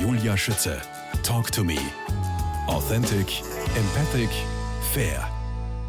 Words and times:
Julia 0.00 0.36
Schütze. 0.36 0.80
Talk 1.24 1.50
to 1.50 1.64
me. 1.64 1.76
Authentic, 2.68 3.42
empathic, 3.76 4.30
fair. 4.92 5.28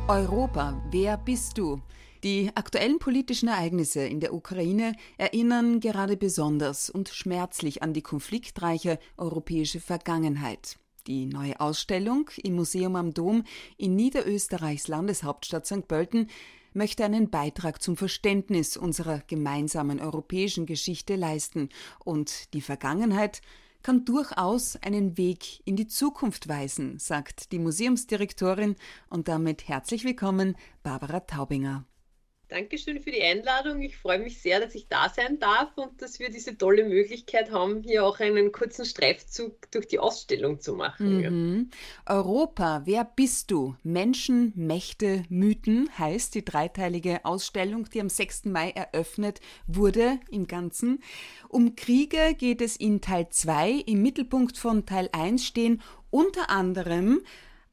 Europa, 0.07 0.81
wer 0.89 1.15
bist 1.17 1.59
du? 1.59 1.79
Die 2.23 2.49
aktuellen 2.55 2.97
politischen 2.97 3.49
Ereignisse 3.49 4.01
in 4.01 4.19
der 4.19 4.33
Ukraine 4.33 4.93
erinnern 5.19 5.79
gerade 5.79 6.17
besonders 6.17 6.89
und 6.89 7.09
schmerzlich 7.09 7.83
an 7.83 7.93
die 7.93 8.01
konfliktreiche 8.01 8.97
europäische 9.15 9.79
Vergangenheit. 9.79 10.79
Die 11.05 11.27
neue 11.27 11.59
Ausstellung 11.59 12.31
im 12.41 12.55
Museum 12.55 12.95
am 12.95 13.13
Dom 13.13 13.43
in 13.77 13.95
Niederösterreichs 13.95 14.87
Landeshauptstadt 14.87 15.67
St. 15.67 15.87
Pölten 15.87 16.29
möchte 16.73 17.05
einen 17.05 17.29
Beitrag 17.29 17.79
zum 17.79 17.95
Verständnis 17.95 18.75
unserer 18.75 19.21
gemeinsamen 19.27 19.99
europäischen 19.99 20.65
Geschichte 20.65 21.15
leisten 21.15 21.69
und 22.03 22.53
die 22.55 22.61
Vergangenheit 22.61 23.41
kann 23.83 24.05
durchaus 24.05 24.75
einen 24.77 25.17
Weg 25.17 25.65
in 25.65 25.75
die 25.75 25.87
Zukunft 25.87 26.47
weisen, 26.47 26.99
sagt 26.99 27.51
die 27.51 27.59
Museumsdirektorin 27.59 28.75
und 29.09 29.27
damit 29.27 29.67
herzlich 29.67 30.03
willkommen 30.03 30.55
Barbara 30.83 31.21
Taubinger. 31.21 31.85
Dankeschön 32.49 32.99
für 32.99 33.11
die 33.11 33.21
Einladung. 33.21 33.81
Ich 33.83 33.95
freue 33.95 34.17
mich 34.17 34.41
sehr, 34.41 34.59
dass 34.59 34.73
ich 34.73 34.87
da 34.87 35.07
sein 35.07 35.37
darf 35.37 35.69
und 35.75 36.01
dass 36.01 36.19
wir 36.19 36.31
diese 36.31 36.57
tolle 36.57 36.83
Möglichkeit 36.83 37.51
haben, 37.51 37.83
hier 37.83 38.03
auch 38.03 38.19
einen 38.19 38.51
kurzen 38.51 38.85
Streifzug 38.85 39.69
durch 39.69 39.87
die 39.87 39.99
Ausstellung 39.99 40.59
zu 40.59 40.73
machen. 40.73 41.17
Mhm. 41.17 41.69
Europa, 42.07 42.81
wer 42.85 43.05
bist 43.05 43.51
du? 43.51 43.75
Menschen, 43.83 44.51
Mächte, 44.55 45.23
Mythen 45.29 45.91
heißt 45.99 46.33
die 46.33 46.43
dreiteilige 46.43 47.23
Ausstellung, 47.23 47.87
die 47.93 48.01
am 48.01 48.09
6. 48.09 48.45
Mai 48.45 48.71
eröffnet 48.71 49.41
wurde 49.67 50.19
im 50.31 50.47
Ganzen. 50.47 51.03
Um 51.49 51.75
Kriege 51.75 52.33
geht 52.35 52.61
es 52.61 52.77
in 52.77 52.99
Teil 52.99 53.27
2. 53.29 53.83
Im 53.85 54.01
Mittelpunkt 54.01 54.57
von 54.57 54.87
Teil 54.87 55.07
1 55.11 55.45
stehen 55.45 55.83
unter 56.09 56.49
anderem 56.49 57.21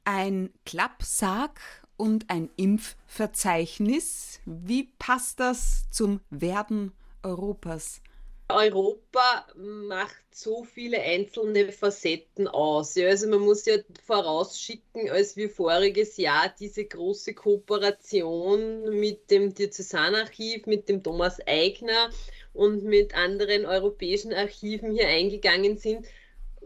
ein 0.05 0.51
Klappsarg 0.67 1.59
und 1.97 2.31
ein 2.31 2.51
Impfverzeichnis. 2.57 4.41
Wie 4.45 4.91
passt 4.99 5.41
das 5.41 5.85
zum 5.91 6.21
Werden 6.31 6.93
Europas? 7.23 8.01
Europa 8.49 9.45
macht 9.57 10.23
so 10.31 10.63
viele 10.63 11.01
einzelne 11.01 11.73
Facetten 11.73 12.47
aus. 12.47 12.95
Ja, 12.95 13.09
also 13.09 13.29
man 13.29 13.41
muss 13.41 13.67
ja 13.67 13.79
vorausschicken, 14.05 15.11
als 15.11 15.37
wir 15.37 15.51
voriges 15.51 16.17
Jahr 16.17 16.55
diese 16.61 16.85
große 16.85 17.35
Kooperation 17.35 19.01
mit 19.01 19.33
dem 19.33 19.53
Diözesanarchiv, 19.53 20.67
mit 20.67 20.89
dem 20.89 21.03
Thomas 21.03 21.45
Eigner 21.45 22.11
und 22.53 22.85
mit 22.85 23.17
anderen 23.17 23.67
europäischen 23.67 24.33
Archiven 24.33 24.93
hier 24.93 25.09
eingegangen 25.09 25.77
sind, 25.77 26.07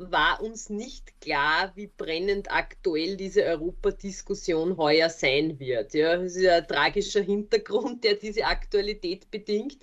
war 0.01 0.43
uns 0.43 0.69
nicht 0.71 1.21
klar, 1.21 1.73
wie 1.75 1.87
brennend 1.87 2.51
aktuell 2.51 3.19
diese 3.19 3.43
Europadiskussion 3.43 4.79
heuer 4.79 5.11
sein 5.11 5.61
wird. 5.61 5.93
Ja, 5.93 6.17
das 6.17 6.37
ist 6.37 6.43
ja 6.43 6.57
ein 6.57 6.67
tragischer 6.67 7.21
Hintergrund, 7.21 8.05
der 8.05 8.15
diese 8.15 8.47
Aktualität 8.47 9.31
bedingt. 9.31 9.77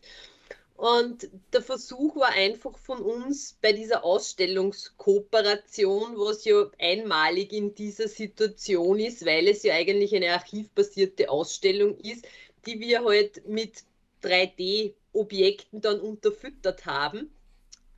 Und 0.75 1.29
der 1.53 1.61
Versuch 1.61 2.15
war 2.15 2.29
einfach 2.29 2.79
von 2.79 2.97
uns 2.99 3.59
bei 3.61 3.73
dieser 3.73 4.03
Ausstellungskooperation, 4.03 6.17
was 6.17 6.45
ja 6.45 6.65
einmalig 6.79 7.53
in 7.53 7.75
dieser 7.75 8.07
Situation 8.07 8.97
ist, 8.99 9.23
weil 9.25 9.47
es 9.47 9.61
ja 9.63 9.75
eigentlich 9.75 10.15
eine 10.15 10.33
archivbasierte 10.33 11.29
Ausstellung 11.29 11.95
ist, 11.99 12.25
die 12.65 12.79
wir 12.79 13.03
halt 13.03 13.47
mit 13.47 13.83
3D-Objekten 14.23 15.81
dann 15.81 15.99
unterfüttert 15.99 16.87
haben 16.87 17.29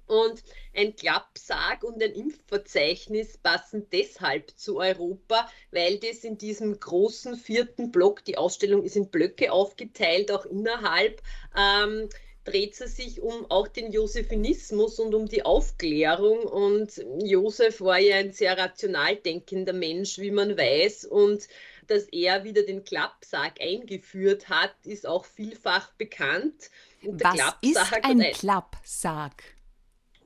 und 0.09 0.43
ein 0.75 0.95
Klappsarg 0.95 1.83
und 1.83 2.01
ein 2.03 2.13
Impfverzeichnis 2.13 3.37
passen 3.37 3.87
deshalb 3.91 4.51
zu 4.57 4.77
Europa, 4.77 5.49
weil 5.71 5.99
das 5.99 6.23
in 6.23 6.37
diesem 6.37 6.79
großen 6.79 7.37
vierten 7.37 7.91
Block, 7.91 8.25
die 8.25 8.37
Ausstellung 8.37 8.83
ist 8.83 8.95
in 8.95 9.09
Blöcke 9.09 9.51
aufgeteilt, 9.51 10.31
auch 10.31 10.45
innerhalb, 10.45 11.21
ähm, 11.57 12.09
dreht 12.43 12.75
sie 12.75 12.87
sich 12.87 13.21
um 13.21 13.45
auch 13.49 13.67
den 13.67 13.91
Josephinismus 13.91 14.99
und 14.99 15.13
um 15.13 15.27
die 15.27 15.45
Aufklärung. 15.45 16.39
Und 16.39 17.03
Josef 17.21 17.81
war 17.81 17.99
ja 17.99 18.15
ein 18.15 18.31
sehr 18.31 18.57
rational 18.57 19.15
denkender 19.17 19.73
Mensch, 19.73 20.17
wie 20.17 20.31
man 20.31 20.57
weiß. 20.57 21.05
Und 21.05 21.47
dass 21.87 22.05
er 22.05 22.43
wieder 22.43 22.63
den 22.63 22.83
Klappsarg 22.83 23.61
eingeführt 23.61 24.49
hat, 24.49 24.73
ist 24.83 25.05
auch 25.05 25.25
vielfach 25.25 25.91
bekannt. 25.93 26.71
Was 27.03 27.39
ist 27.61 27.77
ein 28.03 28.21
Klappsarg? 28.33 29.43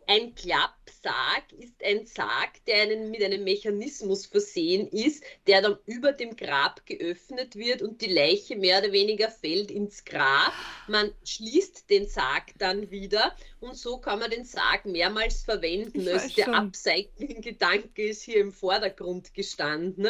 Ein 0.07 0.35
Klappsarg 0.35 1.51
ist 1.57 1.83
ein 1.83 2.05
Sarg, 2.05 2.63
der 2.65 2.83
einen, 2.83 3.11
mit 3.11 3.23
einem 3.23 3.43
Mechanismus 3.43 4.25
versehen 4.25 4.87
ist, 4.87 5.23
der 5.47 5.61
dann 5.61 5.77
über 5.85 6.11
dem 6.11 6.35
Grab 6.35 6.85
geöffnet 6.85 7.55
wird 7.55 7.81
und 7.81 8.01
die 8.01 8.11
Leiche 8.11 8.55
mehr 8.55 8.79
oder 8.79 8.91
weniger 8.91 9.29
fällt 9.29 9.71
ins 9.71 10.05
Grab. 10.05 10.53
Man 10.87 11.11
schließt 11.23 11.89
den 11.89 12.07
Sarg 12.07 12.53
dann 12.57 12.91
wieder 12.91 13.35
und 13.59 13.77
so 13.77 13.97
kann 13.97 14.19
man 14.19 14.31
den 14.31 14.45
Sarg 14.45 14.85
mehrmals 14.85 15.43
verwenden. 15.43 16.07
Also 16.07 16.35
der 16.35 16.53
Upcycling-Gedanke 16.53 18.09
ist 18.09 18.23
hier 18.23 18.41
im 18.41 18.51
Vordergrund 18.51 19.33
gestanden. 19.33 20.07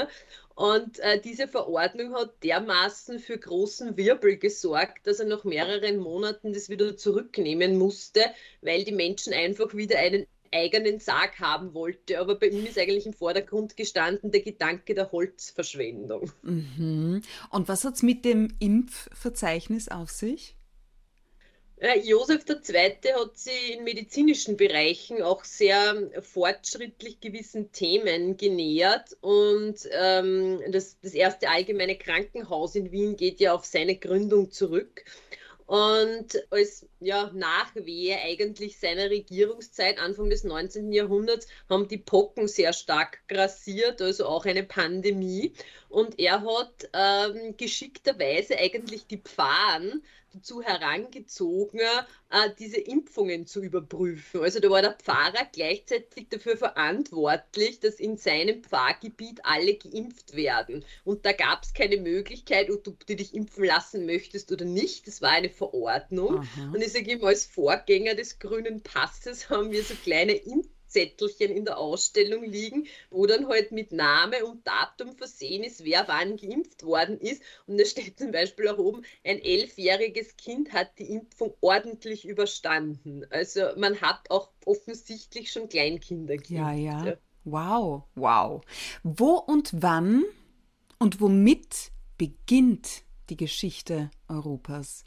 Und 0.56 1.00
äh, 1.00 1.20
diese 1.20 1.48
Verordnung 1.48 2.14
hat 2.14 2.44
dermaßen 2.44 3.20
für 3.20 3.38
großen 3.38 3.98
Wirbel 3.98 4.38
gesorgt, 4.38 5.08
dass 5.08 5.20
er 5.20 5.26
nach 5.26 5.44
mehreren 5.44 5.98
Monaten 5.98 6.54
das 6.54 6.70
wieder 6.70 6.96
zurücknehmen 6.96 7.78
musste, 7.78 8.22
weil 8.62 8.84
die 8.84 8.92
Menschen 8.92 9.34
einfach 9.34 9.74
wieder 9.74 9.98
einen 9.98 10.28
eigenen 10.54 11.00
Sarg 11.00 11.40
haben 11.40 11.74
wollte. 11.74 12.20
Aber 12.20 12.36
bei 12.36 12.48
ihm 12.48 12.66
ist 12.66 12.78
eigentlich 12.78 13.06
im 13.06 13.14
Vordergrund 13.14 13.76
gestanden 13.76 14.32
der 14.32 14.42
Gedanke 14.42 14.94
der 14.94 15.12
Holzverschwendung. 15.12 16.32
Mhm. 16.44 17.22
Und 17.50 17.68
was 17.68 17.84
hat 17.84 17.96
es 17.96 18.04
mit 18.04 18.24
dem 18.24 18.50
Impfverzeichnis 18.60 19.90
auf 19.90 20.12
sich? 20.12 20.56
Äh, 21.84 22.00
Josef 22.00 22.46
II. 22.48 22.96
hat 23.14 23.38
sich 23.38 23.74
in 23.74 23.84
medizinischen 23.84 24.56
Bereichen 24.56 25.22
auch 25.22 25.44
sehr 25.44 26.10
fortschrittlich 26.22 27.20
gewissen 27.20 27.74
Themen 27.74 28.38
genähert 28.38 29.18
und 29.20 29.76
ähm, 29.92 30.62
das, 30.72 30.98
das 31.02 31.14
erste 31.14 31.50
allgemeine 31.50 31.98
Krankenhaus 31.98 32.76
in 32.76 32.94
Wien 32.94 33.18
geht 33.18 33.42
ja 33.42 33.54
auf 33.54 33.66
seine 33.66 33.98
Gründung 33.98 34.50
zurück. 34.50 35.04
Und 35.66 36.42
als 36.52 36.86
ja, 37.02 37.32
Nachwehe 37.34 38.18
eigentlich 38.18 38.80
seiner 38.80 39.10
Regierungszeit, 39.10 40.00
Anfang 40.00 40.30
des 40.30 40.46
19. 40.46 40.94
Jahrhunderts, 40.94 41.48
haben 41.70 41.90
die 41.90 41.98
Pocken 41.98 42.48
sehr 42.48 42.72
stark 42.72 43.28
grassiert, 43.28 44.02
also 44.02 44.26
auch 44.28 44.46
eine 44.46 44.64
Pandemie. 44.64 45.52
Und 45.90 46.18
er 46.18 46.44
hat 46.44 46.90
ähm, 46.94 47.58
geschickterweise 47.58 48.58
eigentlich 48.58 49.06
die 49.08 49.18
Pfarren 49.18 50.02
dazu 50.34 50.62
herangezogen, 50.62 51.80
äh, 51.80 52.50
diese 52.60 52.80
Impfungen 52.80 53.46
zu 53.46 53.62
überprüfen. 53.62 54.42
Also 54.42 54.60
da 54.60 54.70
war 54.70 54.82
der 54.82 54.94
Pfarrer 54.94 55.48
gleichzeitig 55.52 56.30
dafür 56.30 56.58
verantwortlich, 56.58 57.80
dass 57.80 57.96
in 58.00 58.18
seinem 58.18 58.64
Pfarrgebiet 58.64 59.42
alle 59.44 59.76
geimpft 59.76 60.36
werden. 60.36 60.84
Und 61.04 61.26
da 61.26 61.32
gab 61.32 61.64
es 61.64 61.74
keine 61.74 61.98
Möglichkeit, 61.98 62.70
ob 62.70 62.84
du, 62.84 62.96
du, 63.06 63.16
dich 63.16 63.34
impfen 63.34 63.66
lassen 63.66 64.06
möchtest 64.06 64.52
oder 64.52 64.66
nicht. 64.66 65.08
Das 65.08 65.22
war 65.22 65.32
eine 65.32 65.50
Verordnung. 65.50 66.40
Aha. 66.40 66.72
Und 66.74 66.82
ich 66.82 66.92
sage 66.92 67.12
immer, 67.12 67.28
als 67.28 67.46
Vorgänger 67.46 68.16
des 68.16 68.40
grünen 68.40 68.82
Passes 68.82 69.50
haben 69.50 69.72
wir 69.72 69.84
so 69.84 69.96
kleine 69.96 70.34
Impfungen 70.34 70.73
Zettelchen 70.94 71.52
in 71.52 71.66
der 71.66 71.78
Ausstellung 71.78 72.44
liegen, 72.44 72.88
wo 73.10 73.26
dann 73.26 73.48
halt 73.48 73.72
mit 73.72 73.92
Name 73.92 74.46
und 74.46 74.66
Datum 74.66 75.16
versehen 75.18 75.64
ist, 75.64 75.84
wer 75.84 76.08
wann 76.08 76.38
geimpft 76.38 76.84
worden 76.84 77.20
ist. 77.20 77.42
Und 77.66 77.80
da 77.80 77.86
steht 77.86 78.20
zum 78.20 78.32
Beispiel 78.32 78.68
auch 78.68 78.78
oben, 78.78 79.04
ein 79.24 79.40
elfjähriges 79.40 80.38
Kind 80.38 80.72
hat 80.72 80.98
die 81.00 81.12
Impfung 81.12 81.54
ordentlich 81.62 82.26
überstanden. 82.26 83.26
Also 83.30 83.62
man 83.76 84.00
hat 84.02 84.30
auch 84.30 84.52
offensichtlich 84.66 85.52
schon 85.52 85.68
Kleinkinder 85.68 86.36
geimpft. 86.36 86.50
Ja, 86.52 86.72
ja. 86.72 87.18
Wow, 87.46 88.04
wow. 88.16 88.62
Wo 89.04 89.32
und 89.36 89.72
wann 89.74 90.24
und 91.00 91.20
womit 91.20 91.92
beginnt 92.18 93.04
die 93.30 93.36
Geschichte 93.36 94.12
Europas? 94.30 95.04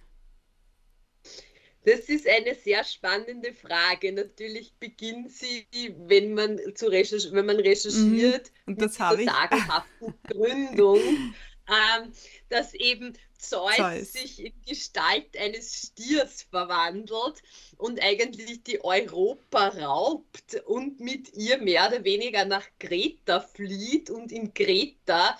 Das 1.87 2.01
ist 2.09 2.29
eine 2.29 2.57
sehr 2.57 2.83
spannende 2.83 3.53
Frage. 3.53 4.13
Natürlich 4.13 4.75
beginnt 4.81 5.31
sie, 5.31 5.69
wenn 5.99 6.35
man, 6.35 6.59
zu 6.75 6.89
recherch 6.89 7.31
wenn 7.31 7.47
man 7.47 7.61
recherchiert, 7.61 8.51
mhm. 8.67 8.73
Und 8.73 8.83
das 8.83 8.99
mit 8.99 9.21
der 9.21 9.27
sagenhaften 9.27 10.15
Gründung, 10.25 10.99
ähm, 10.99 12.13
dass 12.49 12.75
eben 12.75 13.13
Zeus, 13.39 13.77
Zeus, 13.77 14.13
sich 14.15 14.45
in 14.47 14.53
Gestalt 14.67 15.37
eines 15.39 15.93
Stiers 15.95 16.43
verwandelt 16.51 17.41
und 17.77 18.03
eigentlich 18.03 18.65
die 18.65 18.83
Europa 18.83 19.69
raubt 19.69 20.61
und 20.67 20.99
mit 20.99 21.35
ihr 21.35 21.59
mehr 21.59 21.87
oder 21.87 22.03
weniger 22.03 22.47
nach 22.47 22.67
Kreta 22.81 23.39
flieht 23.39 24.11
und 24.11 24.33
in 24.33 24.53
Kreta 24.53 25.39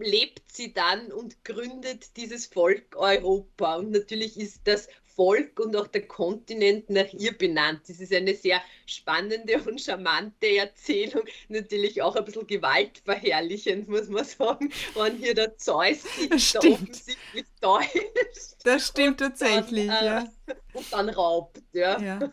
lebt 0.00 0.52
sie 0.52 0.72
dann 0.72 1.12
und 1.12 1.44
gründet 1.44 2.16
dieses 2.16 2.46
Volk 2.46 2.96
Europa. 2.96 3.76
Und 3.76 3.90
natürlich 3.90 4.38
ist 4.38 4.62
das 4.64 4.88
Volk 5.14 5.60
und 5.60 5.76
auch 5.76 5.86
der 5.86 6.06
Kontinent 6.06 6.90
nach 6.90 7.12
ihr 7.12 7.36
benannt. 7.36 7.82
Das 7.88 8.00
ist 8.00 8.12
eine 8.12 8.34
sehr 8.34 8.60
spannende 8.86 9.62
und 9.66 9.80
charmante 9.80 10.56
Erzählung. 10.56 11.22
Natürlich 11.48 12.02
auch 12.02 12.16
ein 12.16 12.24
bisschen 12.24 12.46
gewaltverherrlichend, 12.46 13.88
muss 13.88 14.08
man 14.08 14.24
sagen, 14.24 14.72
wenn 14.94 15.16
hier 15.16 15.34
der 15.34 15.56
Zeus 15.56 16.02
sich 16.02 16.52
da 16.52 16.58
offensichtlich 16.60 17.44
täuscht. 17.60 18.56
Das 18.64 18.88
stimmt 18.88 19.20
tatsächlich, 19.20 19.86
dann, 19.86 20.04
äh, 20.04 20.06
ja. 20.06 20.32
Und 20.72 20.92
dann 20.92 21.08
raubt, 21.08 21.62
ja. 21.72 22.00
ja. 22.00 22.32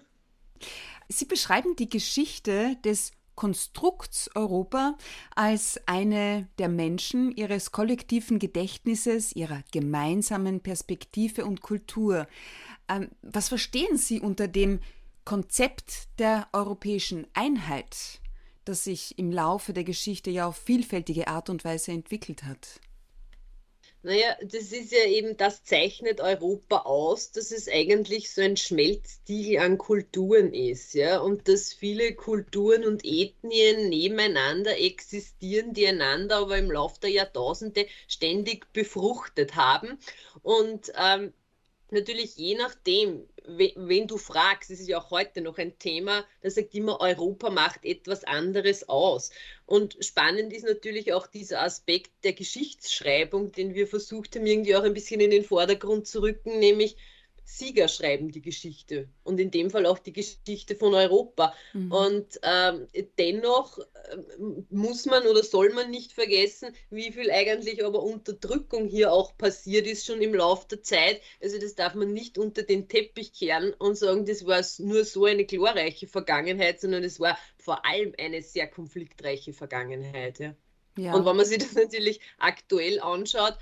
Sie 1.10 1.26
beschreiben 1.26 1.76
die 1.76 1.90
Geschichte 1.90 2.78
des 2.84 3.12
Konstrukts 3.36 4.30
Europa 4.36 4.98
als 5.36 5.80
eine 5.88 6.48
der 6.58 6.70
Menschen 6.70 7.32
ihres 7.36 7.72
kollektiven 7.72 8.40
Gedächtnisses, 8.40 9.36
ihrer 9.36 9.64
gemeinsamen 9.72 10.60
Perspektive 10.62 11.46
und 11.46 11.62
Kultur. 11.62 12.28
Ähm, 12.88 13.10
was 13.22 13.50
verstehen 13.50 13.98
Sie 13.98 14.20
unter 14.20 14.48
dem 14.48 14.80
Konzept 15.26 16.10
der 16.20 16.48
europäischen 16.54 17.28
Einheit, 17.34 18.22
das 18.66 18.84
sich 18.84 19.18
im 19.18 19.32
Laufe 19.32 19.74
der 19.74 19.84
Geschichte 19.84 20.30
ja 20.30 20.48
auf 20.48 20.58
vielfältige 20.58 21.28
Art 21.28 21.50
und 21.50 21.64
Weise 21.64 21.92
entwickelt 21.92 22.44
hat? 22.44 22.82
Naja, 24.04 24.36
das 24.42 24.72
ist 24.72 24.92
ja 24.92 25.06
eben, 25.06 25.38
das 25.38 25.64
zeichnet 25.64 26.22
Europa 26.22 26.78
aus, 26.80 27.32
dass 27.32 27.52
es 27.52 27.68
eigentlich 27.68 28.32
so 28.34 28.42
ein 28.42 28.58
Schmelztiegel 28.58 29.60
an 29.60 29.78
Kulturen 29.78 30.54
ist, 30.56 30.96
ja, 30.96 31.20
und 31.20 31.48
dass 31.48 31.72
viele 31.72 32.16
Kulturen 32.16 32.84
und 32.84 33.06
Ethnien 33.06 33.90
nebeneinander 33.90 34.80
existieren, 34.80 35.74
die 35.74 35.86
einander 35.86 36.38
aber 36.38 36.58
im 36.58 36.72
Laufe 36.72 37.00
der 37.00 37.12
Jahrtausende 37.12 37.86
ständig 38.08 38.74
befruchtet 38.74 39.56
haben. 39.56 40.00
Und 40.42 40.92
ähm, 40.98 41.32
natürlich 41.92 42.36
je 42.38 42.56
nachdem, 42.56 43.28
wen 43.46 44.08
du 44.08 44.18
fragst, 44.18 44.70
das 44.70 44.80
ist 44.80 44.88
ja 44.88 45.00
auch 45.00 45.12
heute 45.12 45.42
noch 45.42 45.58
ein 45.58 45.78
Thema, 45.80 46.26
da 46.42 46.50
sagt 46.50 46.74
immer, 46.74 47.00
Europa 47.00 47.50
macht 47.50 47.86
etwas 47.86 48.24
anderes 48.24 48.88
aus. 48.88 49.32
Und 49.66 49.98
spannend 50.00 50.54
ist 50.54 50.66
natürlich 50.66 51.14
auch 51.14 51.28
dieser 51.28 51.62
Aspekt 51.62 52.12
der 52.24 52.34
Geschichtsschreibung, 52.34 53.52
den 53.52 53.74
wir 53.74 53.88
versucht 53.88 54.36
haben, 54.36 54.46
irgendwie 54.46 54.76
auch 54.76 54.84
ein 54.84 54.94
bisschen 54.94 55.22
in 55.22 55.32
den 55.32 55.44
Vordergrund 55.44 56.08
zu 56.08 56.22
rücken, 56.22 56.60
nämlich 56.60 56.98
Sieger 57.58 57.88
schreiben 57.90 58.32
die 58.32 58.42
Geschichte 58.42 59.10
und 59.24 59.40
in 59.40 59.52
dem 59.52 59.70
Fall 59.70 59.86
auch 59.86 60.00
die 60.00 60.14
Geschichte 60.14 60.76
von 60.76 60.94
Europa. 60.94 61.54
Mhm. 61.74 61.92
Und 61.92 62.40
ähm, 62.44 62.88
dennoch 63.18 63.78
ähm, 64.12 64.66
muss 64.70 65.06
man 65.06 65.28
oder 65.28 65.44
soll 65.44 65.70
man 65.74 65.92
nicht 65.92 66.14
vergessen, 66.14 66.74
wie 66.90 67.12
viel 67.12 67.30
eigentlich 67.30 67.84
aber 67.84 68.04
Unterdrückung 68.04 68.88
hier 68.88 69.12
auch 69.12 69.38
passiert 69.38 69.86
ist, 69.86 70.06
schon 70.06 70.22
im 70.22 70.34
Laufe 70.34 70.68
der 70.70 70.82
Zeit. 70.82 71.22
Also 71.44 71.60
das 71.60 71.76
darf 71.76 71.94
man 71.94 72.14
nicht 72.14 72.38
unter 72.38 72.64
den 72.64 72.88
Teppich 72.88 73.34
kehren 73.34 73.74
und 73.74 73.98
sagen, 73.98 74.26
das 74.26 74.46
war 74.46 74.64
nur 74.80 75.04
so 75.04 75.26
eine 75.26 75.46
glorreiche 75.46 76.08
Vergangenheit, 76.08 76.80
sondern 76.80 77.04
es 77.04 77.20
war 77.20 77.38
vor 77.58 77.86
allem 77.86 78.14
eine 78.18 78.42
sehr 78.42 78.68
konfliktreiche 78.68 79.52
Vergangenheit. 79.52 80.40
Ja. 80.40 80.56
ja. 80.98 81.14
Und 81.14 81.26
wenn 81.26 81.36
man 81.36 81.46
sich 81.46 81.58
das 81.58 81.74
natürlich 81.76 82.22
aktuell 82.38 83.02
anschaut, 83.02 83.58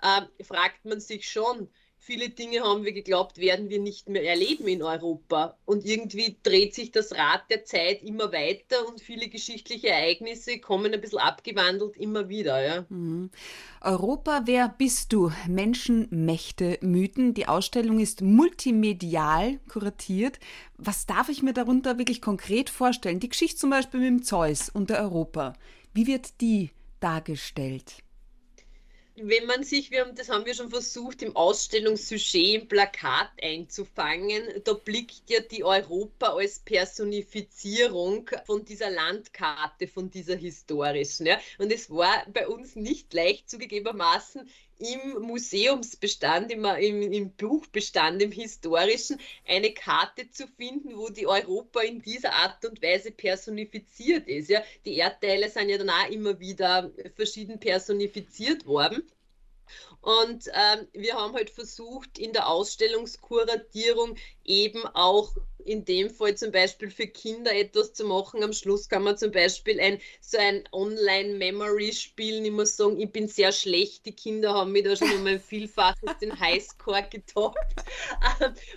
äh, 0.00 0.42
fragt 0.42 0.86
man 0.86 1.00
sich 1.00 1.30
schon, 1.30 1.68
viele 2.04 2.28
Dinge 2.28 2.60
haben 2.60 2.84
wir 2.84 2.92
geglaubt, 2.92 3.38
werden 3.38 3.70
wir 3.70 3.80
nicht 3.80 4.08
mehr 4.08 4.24
erleben 4.24 4.68
in 4.68 4.82
Europa. 4.82 5.56
Und 5.64 5.86
irgendwie 5.86 6.36
dreht 6.42 6.74
sich 6.74 6.92
das 6.92 7.12
Rad 7.12 7.50
der 7.50 7.64
Zeit 7.64 8.02
immer 8.02 8.30
weiter 8.30 8.86
und 8.86 9.00
viele 9.00 9.28
geschichtliche 9.28 9.88
Ereignisse 9.88 10.58
kommen 10.58 10.92
ein 10.92 11.00
bisschen 11.00 11.18
abgewandelt 11.18 11.96
immer 11.96 12.28
wieder. 12.28 12.62
Ja. 12.62 12.86
Mhm. 12.90 13.30
Europa, 13.80 14.42
wer 14.44 14.68
bist 14.68 15.12
du? 15.14 15.32
Menschen, 15.48 16.06
Mächte, 16.10 16.78
Mythen. 16.82 17.32
Die 17.32 17.48
Ausstellung 17.48 17.98
ist 17.98 18.20
multimedial 18.20 19.58
kuratiert. 19.68 20.38
Was 20.76 21.06
darf 21.06 21.30
ich 21.30 21.42
mir 21.42 21.54
darunter 21.54 21.98
wirklich 21.98 22.20
konkret 22.20 22.68
vorstellen? 22.68 23.20
Die 23.20 23.30
Geschichte 23.30 23.56
zum 23.56 23.70
Beispiel 23.70 24.00
mit 24.00 24.08
dem 24.10 24.22
Zeus 24.22 24.68
und 24.68 24.90
der 24.90 25.00
Europa. 25.00 25.54
Wie 25.94 26.06
wird 26.06 26.40
die 26.42 26.70
dargestellt? 27.00 28.03
Wenn 29.16 29.46
man 29.46 29.62
sich, 29.62 29.90
wir 29.90 30.00
haben, 30.00 30.14
das 30.14 30.28
haben 30.28 30.44
wir 30.44 30.54
schon 30.54 30.70
versucht, 30.70 31.22
im 31.22 31.36
Ausstellungssujet 31.36 32.62
im 32.62 32.68
Plakat 32.68 33.30
einzufangen, 33.40 34.42
da 34.64 34.72
blickt 34.72 35.28
ja 35.28 35.40
die 35.40 35.62
Europa 35.62 36.34
als 36.34 36.58
Personifizierung 36.58 38.28
von 38.44 38.64
dieser 38.64 38.90
Landkarte, 38.90 39.86
von 39.86 40.10
dieser 40.10 40.36
historischen. 40.36 41.26
Ja? 41.26 41.38
Und 41.58 41.72
es 41.72 41.90
war 41.90 42.26
bei 42.32 42.48
uns 42.48 42.74
nicht 42.74 43.12
leicht 43.14 43.48
zugegebenermaßen 43.48 44.48
im 44.78 45.22
Museumsbestand, 45.22 46.50
im, 46.50 46.64
im, 46.64 47.12
im, 47.12 47.30
Buchbestand, 47.30 48.20
im 48.22 48.32
historischen, 48.32 49.20
eine 49.46 49.72
Karte 49.72 50.30
zu 50.30 50.46
finden, 50.46 50.96
wo 50.96 51.08
die 51.08 51.26
Europa 51.26 51.80
in 51.80 52.02
dieser 52.02 52.32
Art 52.32 52.64
und 52.64 52.82
Weise 52.82 53.10
personifiziert 53.10 54.28
ist. 54.28 54.50
Ja? 54.50 54.62
Die 54.84 54.96
Erdteile 54.96 55.48
sind 55.48 55.68
ja 55.68 55.78
dann 55.78 55.90
auch 55.90 56.08
immer 56.10 56.38
wieder 56.40 56.90
verschieden 57.14 57.60
personifiziert 57.60 58.66
worden. 58.66 59.02
Und 60.00 60.48
ähm, 60.48 60.86
wir 60.92 61.14
haben 61.14 61.34
halt 61.34 61.50
versucht, 61.50 62.18
in 62.18 62.32
der 62.32 62.48
Ausstellungskuratierung 62.48 64.16
eben 64.44 64.84
auch 64.86 65.34
in 65.64 65.84
dem 65.84 66.10
Fall 66.10 66.36
zum 66.36 66.52
Beispiel 66.52 66.90
für 66.90 67.06
Kinder 67.06 67.54
etwas 67.54 67.94
zu 67.94 68.04
machen. 68.04 68.42
Am 68.42 68.52
Schluss 68.52 68.88
kann 68.88 69.02
man 69.02 69.16
zum 69.16 69.30
Beispiel 69.30 69.80
ein 69.80 69.98
so 70.20 70.36
ein 70.36 70.64
Online-Memory 70.72 71.92
spielen. 71.92 72.44
Ich 72.44 72.52
muss 72.52 72.76
sagen, 72.76 73.00
ich 73.00 73.10
bin 73.10 73.28
sehr 73.28 73.52
schlecht. 73.52 74.04
Die 74.06 74.12
Kinder 74.12 74.52
haben 74.52 74.72
mir 74.72 74.82
da 74.82 74.94
schon 74.94 75.12
um 75.12 75.26
ein 75.26 75.40
Vielfaches 75.40 76.18
den 76.20 76.38
Highscore 76.40 77.06
getoppt. 77.08 77.56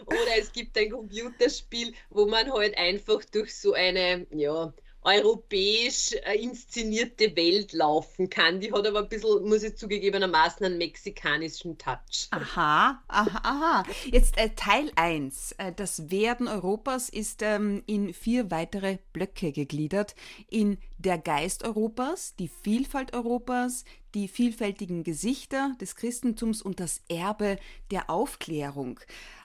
Oder 0.06 0.38
es 0.40 0.52
gibt 0.54 0.78
ein 0.78 0.92
Computerspiel, 0.92 1.94
wo 2.10 2.26
man 2.26 2.52
halt 2.54 2.78
einfach 2.78 3.24
durch 3.26 3.54
so 3.54 3.74
eine, 3.74 4.26
ja, 4.32 4.74
europäisch 5.08 6.12
äh, 6.26 6.36
inszenierte 6.38 7.34
Welt 7.38 7.72
laufen 7.72 8.30
kann. 8.30 8.60
Die 8.60 8.74
hat 8.74 8.86
aber 8.86 9.00
ein 9.00 9.10
bisschen, 9.10 9.48
muss 9.48 9.64
ich 9.64 9.78
zugegebenermaßen, 9.78 10.66
einen 10.66 10.78
mexikanischen 10.78 11.78
Touch. 11.78 12.28
Aha, 12.32 13.02
aha, 13.08 13.40
aha. 13.44 13.84
Jetzt 14.12 14.38
äh, 14.38 14.50
Teil 14.50 14.92
1. 14.96 15.54
Äh, 15.54 15.72
das 15.74 16.12
Werden 16.12 16.50
Europas 16.50 17.08
ist 17.08 17.42
ähm, 17.42 17.84
in 17.86 18.14
vier 18.14 18.52
weitere 18.52 18.98
Blöcke 19.14 19.54
gegliedert. 19.54 20.14
In 20.50 20.78
der 20.98 21.18
Geist 21.18 21.64
Europas, 21.64 22.36
die 22.36 22.50
Vielfalt 22.50 23.14
Europas, 23.14 23.86
die 24.14 24.28
vielfältigen 24.28 25.04
Gesichter 25.04 25.76
des 25.80 25.96
Christentums 25.96 26.62
und 26.62 26.80
das 26.80 27.02
Erbe 27.08 27.58
der 27.92 28.10
Aufklärung. 28.10 29.00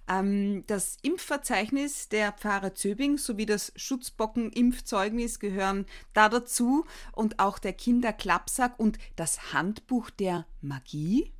Ähm, 0.09 0.65
das 0.67 0.97
Impfverzeichnis 1.03 2.09
der 2.09 2.33
Pfarrer 2.33 2.75
Zöbing 2.75 3.19
sowie 3.19 3.47
das 3.47 3.73
Schutzbocken-Impfzeugnis 3.77 5.39
gehören 5.39 5.87
da 6.13 6.29
dazu 6.29 6.85
und 7.13 7.39
auch 7.39 7.59
der 7.59 7.73
Kinderklappsack 7.73 8.79
und 8.79 8.99
das 9.17 9.53
Handbuch 9.53 10.11
der 10.11 10.47
Magie. 10.61 11.32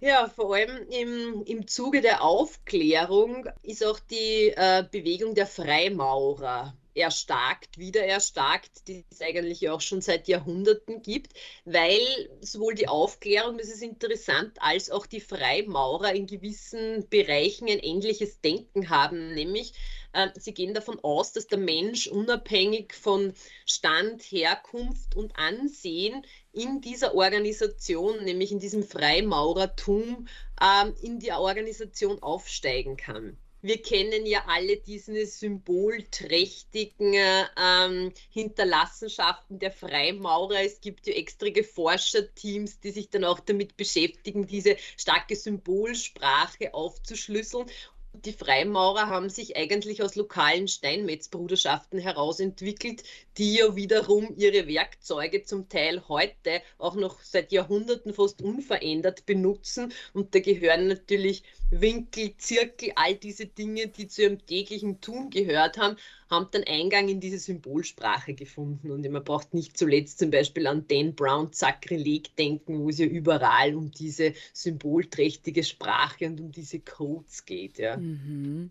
Ja, 0.00 0.28
vor 0.28 0.54
allem 0.54 0.86
im, 0.90 1.42
im 1.44 1.66
Zuge 1.66 2.02
der 2.02 2.22
Aufklärung 2.22 3.48
ist 3.62 3.84
auch 3.84 3.98
die 3.98 4.52
äh, 4.54 4.84
Bewegung 4.90 5.34
der 5.34 5.46
Freimaurer 5.46 6.76
erstarkt, 6.94 7.78
wieder 7.78 8.04
erstarkt, 8.04 8.88
die 8.88 9.04
es 9.10 9.20
eigentlich 9.20 9.68
auch 9.68 9.80
schon 9.80 10.00
seit 10.00 10.28
Jahrhunderten 10.28 11.02
gibt, 11.02 11.32
weil 11.64 12.00
sowohl 12.40 12.74
die 12.74 12.88
Aufklärung, 12.88 13.58
das 13.58 13.68
ist 13.68 13.82
interessant, 13.82 14.56
als 14.60 14.90
auch 14.90 15.06
die 15.06 15.20
Freimaurer 15.20 16.14
in 16.14 16.26
gewissen 16.26 17.08
Bereichen 17.08 17.68
ein 17.68 17.80
ähnliches 17.80 18.40
Denken 18.40 18.90
haben, 18.90 19.34
nämlich 19.34 19.74
äh, 20.12 20.28
sie 20.38 20.54
gehen 20.54 20.74
davon 20.74 21.00
aus, 21.00 21.32
dass 21.32 21.48
der 21.48 21.58
Mensch 21.58 22.06
unabhängig 22.06 22.94
von 22.94 23.34
Stand, 23.66 24.22
Herkunft 24.22 25.16
und 25.16 25.36
Ansehen 25.36 26.24
in 26.52 26.80
dieser 26.80 27.14
Organisation, 27.14 28.22
nämlich 28.24 28.52
in 28.52 28.60
diesem 28.60 28.84
Freimaurertum, 28.84 30.28
äh, 30.60 30.90
in 31.02 31.18
die 31.18 31.32
Organisation 31.32 32.22
aufsteigen 32.22 32.96
kann 32.96 33.36
wir 33.64 33.80
kennen 33.80 34.26
ja 34.26 34.44
alle 34.46 34.76
diese 34.76 35.24
symbolträchtigen 35.24 37.14
ähm, 37.14 38.12
Hinterlassenschaften 38.28 39.58
der 39.58 39.72
Freimaurer. 39.72 40.60
Es 40.62 40.82
gibt 40.82 41.06
ja 41.06 41.14
extra 41.14 41.46
Forscherteams, 41.62 42.80
die 42.80 42.90
sich 42.90 43.08
dann 43.08 43.24
auch 43.24 43.40
damit 43.40 43.78
beschäftigen, 43.78 44.46
diese 44.46 44.76
starke 44.98 45.34
Symbolsprache 45.34 46.74
aufzuschlüsseln 46.74 47.66
die 48.14 48.32
Freimaurer 48.32 49.08
haben 49.08 49.28
sich 49.28 49.56
eigentlich 49.56 50.02
aus 50.02 50.14
lokalen 50.14 50.68
Steinmetzbruderschaften 50.68 51.98
herausentwickelt, 51.98 53.02
die 53.38 53.54
ja 53.54 53.74
wiederum 53.76 54.32
ihre 54.36 54.66
Werkzeuge 54.66 55.42
zum 55.42 55.68
Teil 55.68 56.02
heute 56.08 56.62
auch 56.78 56.94
noch 56.94 57.20
seit 57.20 57.52
Jahrhunderten 57.52 58.14
fast 58.14 58.42
unverändert 58.42 59.26
benutzen. 59.26 59.92
Und 60.12 60.34
da 60.34 60.40
gehören 60.40 60.88
natürlich 60.88 61.42
Winkel, 61.70 62.36
Zirkel, 62.38 62.92
all 62.94 63.14
diese 63.14 63.46
Dinge, 63.46 63.88
die 63.88 64.06
zu 64.06 64.22
ihrem 64.22 64.44
täglichen 64.46 65.00
Tun 65.00 65.30
gehört 65.30 65.78
haben, 65.78 65.96
haben 66.30 66.48
dann 66.50 66.64
Eingang 66.64 67.08
in 67.08 67.20
diese 67.20 67.38
Symbolsprache 67.38 68.34
gefunden. 68.34 68.90
Und 68.90 69.08
man 69.10 69.24
braucht 69.24 69.54
nicht 69.54 69.76
zuletzt 69.76 70.18
zum 70.18 70.30
Beispiel 70.30 70.66
an 70.66 70.86
Dan 70.88 71.14
Brown 71.14 71.48
Sakrileg 71.52 72.34
denken, 72.36 72.80
wo 72.80 72.88
es 72.88 72.98
ja 72.98 73.06
überall 73.06 73.74
um 73.74 73.90
diese 73.90 74.34
symbolträchtige 74.52 75.62
Sprache 75.64 76.26
und 76.26 76.40
um 76.40 76.52
diese 76.52 76.80
Codes 76.80 77.44
geht. 77.44 77.78
Ja. 77.78 77.96
Mhm. 77.96 78.70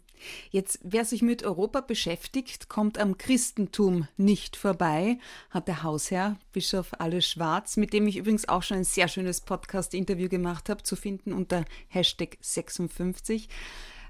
Jetzt, 0.52 0.80
wer 0.84 1.06
sich 1.06 1.22
mit 1.22 1.44
Europa 1.44 1.82
beschäftigt, 1.82 2.70
kommt 2.70 2.98
am 2.98 3.18
Christentum 3.18 4.08
nicht 4.18 4.53
vorbei, 4.56 5.18
hat 5.50 5.68
der 5.68 5.84
Hausherr 5.84 6.38
Bischof 6.52 6.92
Alles 7.00 7.28
Schwarz, 7.28 7.78
mit 7.78 7.94
dem 7.94 8.08
ich 8.08 8.18
übrigens 8.18 8.48
auch 8.48 8.64
schon 8.64 8.78
ein 8.78 8.84
sehr 8.84 9.08
schönes 9.08 9.42
Podcast-Interview 9.42 10.30
gemacht 10.30 10.70
habe, 10.70 10.84
zu 10.84 10.96
finden 10.96 11.34
unter 11.34 11.66
Hashtag 11.88 12.38
56, 12.42 13.50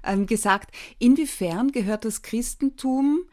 ähm, 0.04 0.26
gesagt, 0.26 0.74
inwiefern 0.98 1.72
gehört 1.72 2.04
das 2.04 2.22
Christentum 2.22 3.24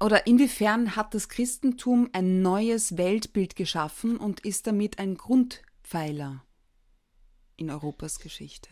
oder 0.00 0.26
inwiefern 0.26 0.94
hat 0.96 1.14
das 1.14 1.28
Christentum 1.28 2.08
ein 2.12 2.40
neues 2.40 2.96
Weltbild 2.96 3.56
geschaffen 3.56 4.16
und 4.16 4.40
ist 4.40 4.66
damit 4.66 4.98
ein 4.98 5.16
Grundpfeiler 5.16 6.44
in 7.56 7.70
Europas 7.70 8.20
Geschichte? 8.20 8.70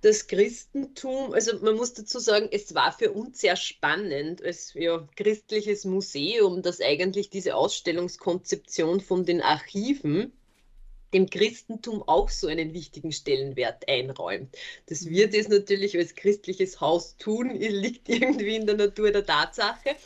Das 0.00 0.28
Christentum, 0.28 1.32
also 1.32 1.58
man 1.58 1.76
muss 1.76 1.92
dazu 1.92 2.18
sagen, 2.18 2.48
es 2.52 2.74
war 2.74 2.92
für 2.92 3.10
uns 3.12 3.40
sehr 3.40 3.56
spannend 3.56 4.42
als 4.42 4.74
ja, 4.74 5.06
christliches 5.16 5.84
Museum, 5.84 6.62
dass 6.62 6.80
eigentlich 6.80 7.30
diese 7.30 7.56
Ausstellungskonzeption 7.56 9.00
von 9.00 9.24
den 9.24 9.42
Archiven 9.42 10.32
dem 11.14 11.30
Christentum 11.30 12.02
auch 12.06 12.28
so 12.28 12.48
einen 12.48 12.74
wichtigen 12.74 13.12
Stellenwert 13.12 13.88
einräumt. 13.88 14.56
Dass 14.86 15.06
wir 15.06 15.28
mhm. 15.28 15.32
das 15.32 15.48
natürlich 15.48 15.96
als 15.96 16.14
christliches 16.14 16.80
Haus 16.80 17.16
tun, 17.16 17.50
liegt 17.58 18.08
irgendwie 18.08 18.56
in 18.56 18.66
der 18.66 18.76
Natur 18.76 19.10
der 19.10 19.24
Tatsache. 19.24 19.96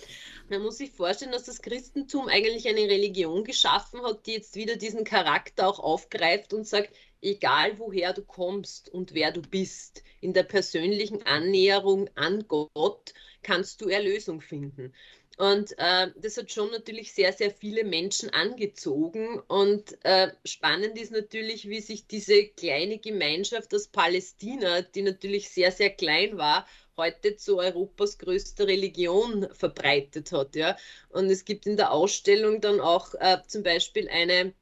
Man 0.49 0.63
muss 0.63 0.79
sich 0.79 0.91
vorstellen, 0.91 1.33
dass 1.33 1.45
das 1.45 1.63
Christentum 1.63 2.29
eigentlich 2.29 2.69
eine 2.69 2.83
Religion 2.83 3.45
geschaffen 3.45 4.03
hat, 4.03 4.27
die 4.27 4.33
jetzt 4.33 4.55
wieder 4.55 4.77
diesen 4.77 5.05
Charakter 5.05 5.67
auch 5.67 5.79
aufgreift 5.79 6.53
und 6.53 6.67
sagt, 6.67 6.95
egal 7.23 7.79
woher 7.79 8.13
du 8.13 8.23
kommst 8.23 8.89
und 8.89 9.15
wer 9.15 9.33
du 9.33 9.41
bist, 9.41 10.03
in 10.21 10.33
der 10.33 10.43
persönlichen 10.43 11.23
Annäherung 11.23 12.11
an 12.15 12.47
Gott 12.49 13.15
kannst 13.43 13.81
du 13.81 13.89
Erlösung 13.89 14.41
finden. 14.41 14.93
Und 15.39 15.77
äh, 15.79 16.09
das 16.17 16.37
hat 16.37 16.53
schon 16.53 16.71
natürlich 16.71 17.15
sehr, 17.15 17.33
sehr 17.33 17.51
viele 17.51 17.85
Menschen 17.85 18.31
angezogen. 18.31 19.41
Und 19.49 19.99
äh, 20.05 20.31
spannend 20.45 20.99
ist 20.99 21.11
natürlich, 21.11 21.69
wie 21.69 21.81
sich 21.81 22.07
diese 22.07 22.49
kleine 22.49 22.99
Gemeinschaft 22.99 23.75
aus 23.75 23.89
Palästina, 23.89 24.83
die 24.83 25.03
natürlich 25.03 25.49
sehr, 25.49 25.73
sehr 25.73 25.91
klein 25.91 26.37
war, 26.37 26.67
heute 26.97 27.37
zu 27.37 27.59
Europas 27.59 28.19
größter 28.19 28.67
Religion 28.67 29.49
verbreitet 29.53 30.33
hat. 30.33 30.55
Ja? 30.55 30.77
Und 31.09 31.31
es 31.31 31.45
gibt 31.45 31.67
in 31.67 31.77
der 31.77 31.93
Ausstellung 31.93 32.61
dann 32.61 32.81
auch 32.81 33.15
äh, 33.15 33.39
zum 33.47 33.63
Beispiel 33.63 34.09
eine 34.11 34.53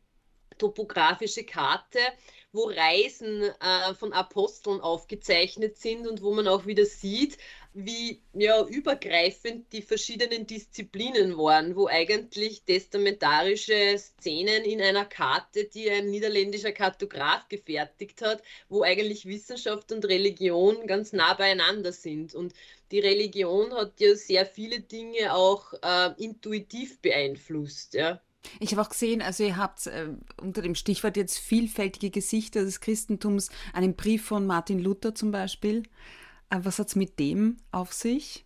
topografische 0.57 1.45
Karte, 1.45 1.99
wo 2.53 2.65
Reisen 2.65 3.43
äh, 3.43 3.95
von 3.95 4.13
Aposteln 4.13 4.81
aufgezeichnet 4.81 5.77
sind 5.77 6.07
und 6.07 6.23
wo 6.23 6.33
man 6.33 6.49
auch 6.49 6.67
wieder 6.67 6.85
sieht, 6.85 7.39
wie 7.73 8.21
ja, 8.33 8.67
übergreifend 8.67 9.73
die 9.73 9.83
verschiedenen 9.83 10.47
Disziplinen 10.47 11.39
waren, 11.39 11.77
wo 11.77 11.87
eigentlich 11.87 12.63
testamentarische 12.65 13.97
Szenen 13.97 14.65
in 14.65 14.83
einer 14.83 15.05
Karte, 15.05 15.65
die 15.65 15.89
ein 15.89 16.11
niederländischer 16.11 16.73
Kartograf 16.73 17.49
gefertigt 17.49 18.23
hat, 18.23 18.43
wo 18.69 18.83
eigentlich 18.83 19.27
Wissenschaft 19.27 19.93
und 19.93 20.05
Religion 20.05 20.87
ganz 20.89 21.13
nah 21.13 21.35
beieinander 21.35 21.93
sind. 21.93 22.35
Und 22.35 22.55
die 22.91 22.99
Religion 22.99 23.73
hat 23.73 24.01
ja 24.01 24.17
sehr 24.17 24.47
viele 24.47 24.81
Dinge 24.81 25.33
auch 25.33 25.73
äh, 25.83 26.11
intuitiv 26.19 27.01
beeinflusst. 27.01 27.95
Ja. 27.95 28.21
Ich 28.59 28.73
habe 28.73 28.83
auch 28.83 28.89
gesehen, 28.89 29.23
also 29.23 29.45
ihr 29.45 29.57
habt 29.57 29.87
äh, 29.87 30.09
unter 30.41 30.63
dem 30.63 30.75
Stichwort 30.75 31.17
jetzt 31.17 31.39
vielfältige 31.39 32.11
Gesichter 32.11 32.65
des 32.65 32.81
Christentums 32.81 33.51
einen 33.73 33.95
Brief 33.95 34.25
von 34.25 34.47
Martin 34.47 34.79
Luther 34.79 35.15
zum 35.15 35.31
Beispiel. 35.31 35.83
Äh, 36.51 36.61
was 36.63 36.79
hat 36.79 36.89
es 36.89 36.97
mit 36.97 37.19
dem 37.19 37.59
auf 37.71 37.93
sich? 37.93 38.45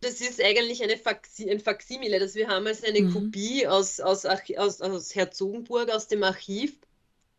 Das 0.00 0.20
ist 0.20 0.42
eigentlich 0.42 0.82
eine 0.82 0.98
Faxi 0.98 1.50
ein 1.50 1.60
Faksimile. 1.60 2.20
Das 2.20 2.34
wir 2.34 2.48
haben 2.48 2.66
als 2.66 2.84
eine 2.84 3.00
mhm. 3.00 3.12
Kopie 3.12 3.66
aus, 3.66 4.00
aus, 4.00 4.24
aus, 4.24 4.80
aus 4.80 5.14
Herzogenburg, 5.14 5.90
aus 5.90 6.06
dem 6.08 6.22
Archiv, 6.22 6.78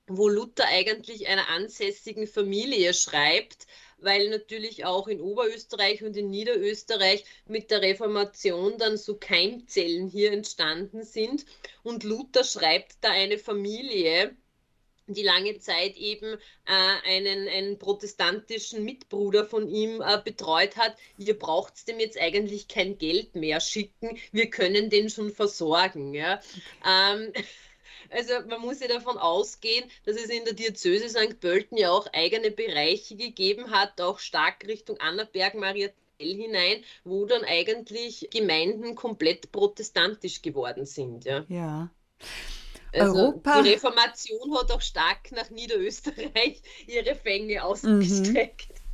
wo 0.07 0.27
Luther 0.27 0.65
eigentlich 0.65 1.27
einer 1.27 1.49
ansässigen 1.49 2.27
Familie 2.27 2.93
schreibt, 2.93 3.67
weil 3.99 4.29
natürlich 4.29 4.85
auch 4.85 5.07
in 5.07 5.21
Oberösterreich 5.21 6.03
und 6.03 6.15
in 6.17 6.29
Niederösterreich 6.29 7.23
mit 7.47 7.71
der 7.71 7.81
Reformation 7.81 8.77
dann 8.77 8.97
so 8.97 9.15
Keimzellen 9.15 10.07
hier 10.07 10.31
entstanden 10.31 11.03
sind. 11.03 11.45
Und 11.83 12.03
Luther 12.03 12.43
schreibt 12.43 12.97
da 13.01 13.11
eine 13.11 13.37
Familie, 13.37 14.35
die 15.07 15.23
lange 15.23 15.57
Zeit 15.59 15.95
eben 15.95 16.33
äh, 16.65 17.07
einen, 17.09 17.47
einen 17.47 17.79
protestantischen 17.79 18.83
Mitbruder 18.83 19.45
von 19.45 19.67
ihm 19.69 20.01
äh, 20.01 20.21
betreut 20.23 20.75
hat. 20.75 20.97
Ihr 21.17 21.37
braucht 21.37 21.87
dem 21.87 21.99
jetzt 21.99 22.19
eigentlich 22.19 22.67
kein 22.67 22.97
Geld 22.97 23.35
mehr 23.35 23.61
schicken, 23.61 24.17
wir 24.31 24.49
können 24.49 24.89
den 24.89 25.09
schon 25.09 25.31
versorgen. 25.31 26.13
Ja? 26.13 26.41
Ähm, 26.85 27.31
also 28.11 28.33
man 28.47 28.61
muss 28.61 28.79
ja 28.79 28.87
davon 28.87 29.17
ausgehen, 29.17 29.89
dass 30.05 30.15
es 30.15 30.29
in 30.29 30.45
der 30.45 30.53
Diözese 30.53 31.09
St. 31.09 31.39
Pölten 31.39 31.77
ja 31.77 31.91
auch 31.91 32.07
eigene 32.13 32.51
Bereiche 32.51 33.15
gegeben 33.15 33.71
hat, 33.71 33.99
auch 34.01 34.19
stark 34.19 34.65
Richtung 34.67 34.99
Annaberg, 34.99 35.55
Maria 35.55 35.89
hinein, 36.19 36.83
wo 37.03 37.25
dann 37.25 37.43
eigentlich 37.43 38.27
Gemeinden 38.31 38.95
komplett 38.95 39.51
protestantisch 39.51 40.41
geworden 40.41 40.85
sind. 40.85 41.25
Ja. 41.25 41.45
ja. 41.47 41.89
Also 42.93 43.17
Europa. 43.17 43.61
Die 43.61 43.69
Reformation 43.69 44.57
hat 44.57 44.71
auch 44.71 44.81
stark 44.81 45.31
nach 45.31 45.49
Niederösterreich 45.49 46.61
ihre 46.87 47.15
Fänge 47.15 47.63
ausgestreckt. 47.63 48.69
Mhm. 48.69 48.86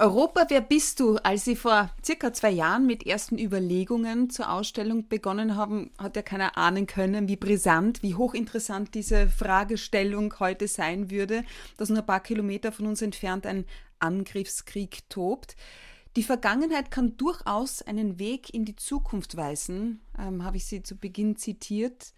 Europa, 0.00 0.46
wer 0.46 0.60
bist 0.60 1.00
du? 1.00 1.16
Als 1.16 1.44
Sie 1.44 1.56
vor 1.56 1.90
circa 2.04 2.32
zwei 2.32 2.50
Jahren 2.50 2.86
mit 2.86 3.04
ersten 3.04 3.36
Überlegungen 3.36 4.30
zur 4.30 4.52
Ausstellung 4.52 5.08
begonnen 5.08 5.56
haben, 5.56 5.90
hat 5.98 6.14
ja 6.14 6.22
keiner 6.22 6.56
ahnen 6.56 6.86
können, 6.86 7.26
wie 7.26 7.34
brisant, 7.34 8.00
wie 8.04 8.14
hochinteressant 8.14 8.94
diese 8.94 9.28
Fragestellung 9.28 10.32
heute 10.38 10.68
sein 10.68 11.10
würde, 11.10 11.42
dass 11.78 11.88
nur 11.88 11.98
ein 11.98 12.06
paar 12.06 12.22
Kilometer 12.22 12.70
von 12.70 12.86
uns 12.86 13.02
entfernt 13.02 13.44
ein 13.44 13.64
Angriffskrieg 13.98 15.10
tobt. 15.10 15.56
Die 16.14 16.22
Vergangenheit 16.22 16.92
kann 16.92 17.16
durchaus 17.16 17.82
einen 17.82 18.20
Weg 18.20 18.54
in 18.54 18.64
die 18.64 18.76
Zukunft 18.76 19.36
weisen, 19.36 20.00
ähm, 20.16 20.44
habe 20.44 20.58
ich 20.58 20.66
Sie 20.66 20.84
zu 20.84 20.96
Beginn 20.96 21.34
zitiert. 21.34 22.12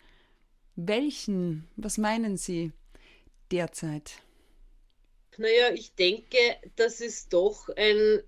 Welchen? 0.77 1.67
Was 1.77 1.97
meinen 1.97 2.37
Sie 2.37 2.73
derzeit? 3.51 4.21
Naja, 5.37 5.73
ich 5.73 5.95
denke, 5.95 6.39
dass 6.77 7.01
es 7.01 7.29
doch 7.29 7.69
ein, 7.77 8.23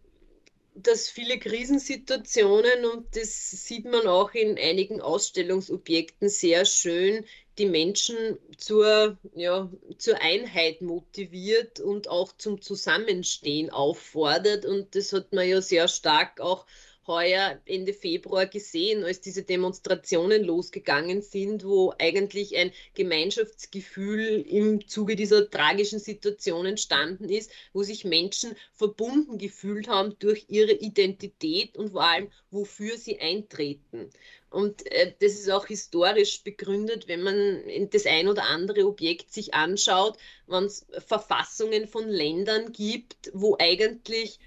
dass 0.75 1.11
viele 1.11 1.39
Krisensituationen, 1.39 2.87
und 2.87 3.15
das 3.17 3.51
sieht 3.51 3.85
man 3.85 4.07
auch 4.07 4.33
in 4.33 4.59
einigen 4.59 5.01
Ausstellungsobjekten 5.01 6.29
sehr 6.29 6.65
schön, 6.65 7.27
die 7.59 7.67
Menschen 7.67 8.39
zur, 8.57 9.19
ja, 9.35 9.71
zur 9.99 10.23
Einheit 10.23 10.81
motiviert 10.81 11.81
und 11.81 12.09
auch 12.09 12.33
zum 12.39 12.63
Zusammenstehen 12.63 13.69
auffordert. 13.71 14.65
Und 14.65 14.95
das 14.95 15.13
hat 15.13 15.33
man 15.33 15.47
ja 15.47 15.61
sehr 15.61 15.89
stark 15.89 16.41
auch 16.41 16.67
heuer 17.07 17.61
Ende 17.67 17.93
Februar 17.93 18.47
gesehen, 18.47 19.05
als 19.05 19.21
diese 19.21 19.43
Demonstrationen 19.43 20.45
losgegangen 20.45 21.23
sind, 21.23 21.65
wo 21.65 21.93
eigentlich 21.99 22.57
ein 22.57 22.73
Gemeinschaftsgefühl 22.95 24.45
im 24.49 24.87
Zuge 24.87 25.17
dieser 25.17 25.51
tragischen 25.51 25.99
Situation 25.99 26.67
entstanden 26.67 27.29
ist, 27.29 27.51
wo 27.73 27.83
sich 27.83 28.05
Menschen 28.05 28.55
verbunden 28.73 29.39
gefühlt 29.39 29.89
haben 29.89 30.17
durch 30.19 30.47
ihre 30.49 30.73
Identität 30.73 31.77
und 31.77 31.91
vor 31.91 32.05
allem, 32.05 32.31
wofür 32.51 32.97
sie 32.97 33.19
eintreten. 33.21 34.11
Und 34.53 34.87
äh, 34.93 35.15
das 35.19 35.33
ist 35.33 35.51
auch 35.51 35.67
historisch 35.67 36.43
begründet, 36.43 37.09
wenn 37.09 37.23
man 37.23 37.63
das 37.91 38.05
ein 38.05 38.29
oder 38.29 38.45
andere 38.45 38.87
Objekt 38.87 39.33
sich 39.33 39.55
anschaut, 39.55 40.19
wenn 40.47 40.65
es 40.65 40.87
Verfassungen 41.07 41.89
von 41.89 42.07
Ländern 42.07 42.73
gibt, 42.73 43.31
wo 43.33 43.57
eigentlich 43.59 44.39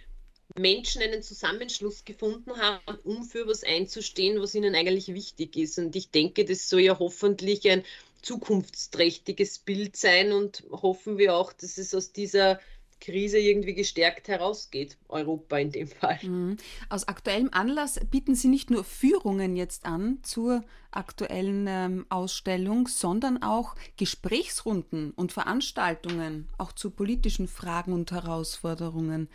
Menschen 0.57 1.01
einen 1.01 1.21
Zusammenschluss 1.21 2.05
gefunden 2.05 2.55
haben, 2.57 2.97
um 3.03 3.23
für 3.23 3.47
was 3.47 3.63
einzustehen, 3.63 4.41
was 4.41 4.55
ihnen 4.55 4.75
eigentlich 4.75 5.13
wichtig 5.13 5.57
ist. 5.57 5.77
Und 5.79 5.95
ich 5.95 6.11
denke, 6.11 6.45
das 6.45 6.69
soll 6.69 6.81
ja 6.81 6.99
hoffentlich 6.99 7.69
ein 7.69 7.83
zukunftsträchtiges 8.21 9.59
Bild 9.59 9.95
sein 9.95 10.31
und 10.31 10.63
hoffen 10.71 11.17
wir 11.17 11.35
auch, 11.35 11.53
dass 11.53 11.77
es 11.77 11.93
aus 11.93 12.11
dieser 12.11 12.59
Krise 13.01 13.37
irgendwie 13.37 13.73
gestärkt 13.73 14.27
herausgeht, 14.29 14.97
Europa 15.09 15.57
in 15.57 15.71
dem 15.71 15.87
Fall. 15.87 16.19
Mhm. 16.23 16.57
Aus 16.89 17.07
aktuellem 17.07 17.49
Anlass 17.51 17.99
bieten 18.09 18.35
Sie 18.35 18.47
nicht 18.47 18.71
nur 18.71 18.83
Führungen 18.83 19.55
jetzt 19.55 19.85
an 19.85 20.19
zur 20.23 20.63
aktuellen 20.91 21.67
ähm, 21.67 22.05
Ausstellung, 22.09 22.87
sondern 22.87 23.43
auch 23.43 23.75
Gesprächsrunden 23.97 25.11
und 25.11 25.33
Veranstaltungen, 25.33 26.47
auch 26.57 26.71
zu 26.71 26.89
politischen 26.89 27.47
Fragen 27.47 27.93
und 27.93 28.11
Herausforderungen. 28.11 29.29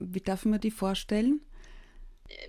Wie 0.00 0.20
darf 0.20 0.44
man 0.44 0.60
die 0.60 0.70
vorstellen? 0.70 1.40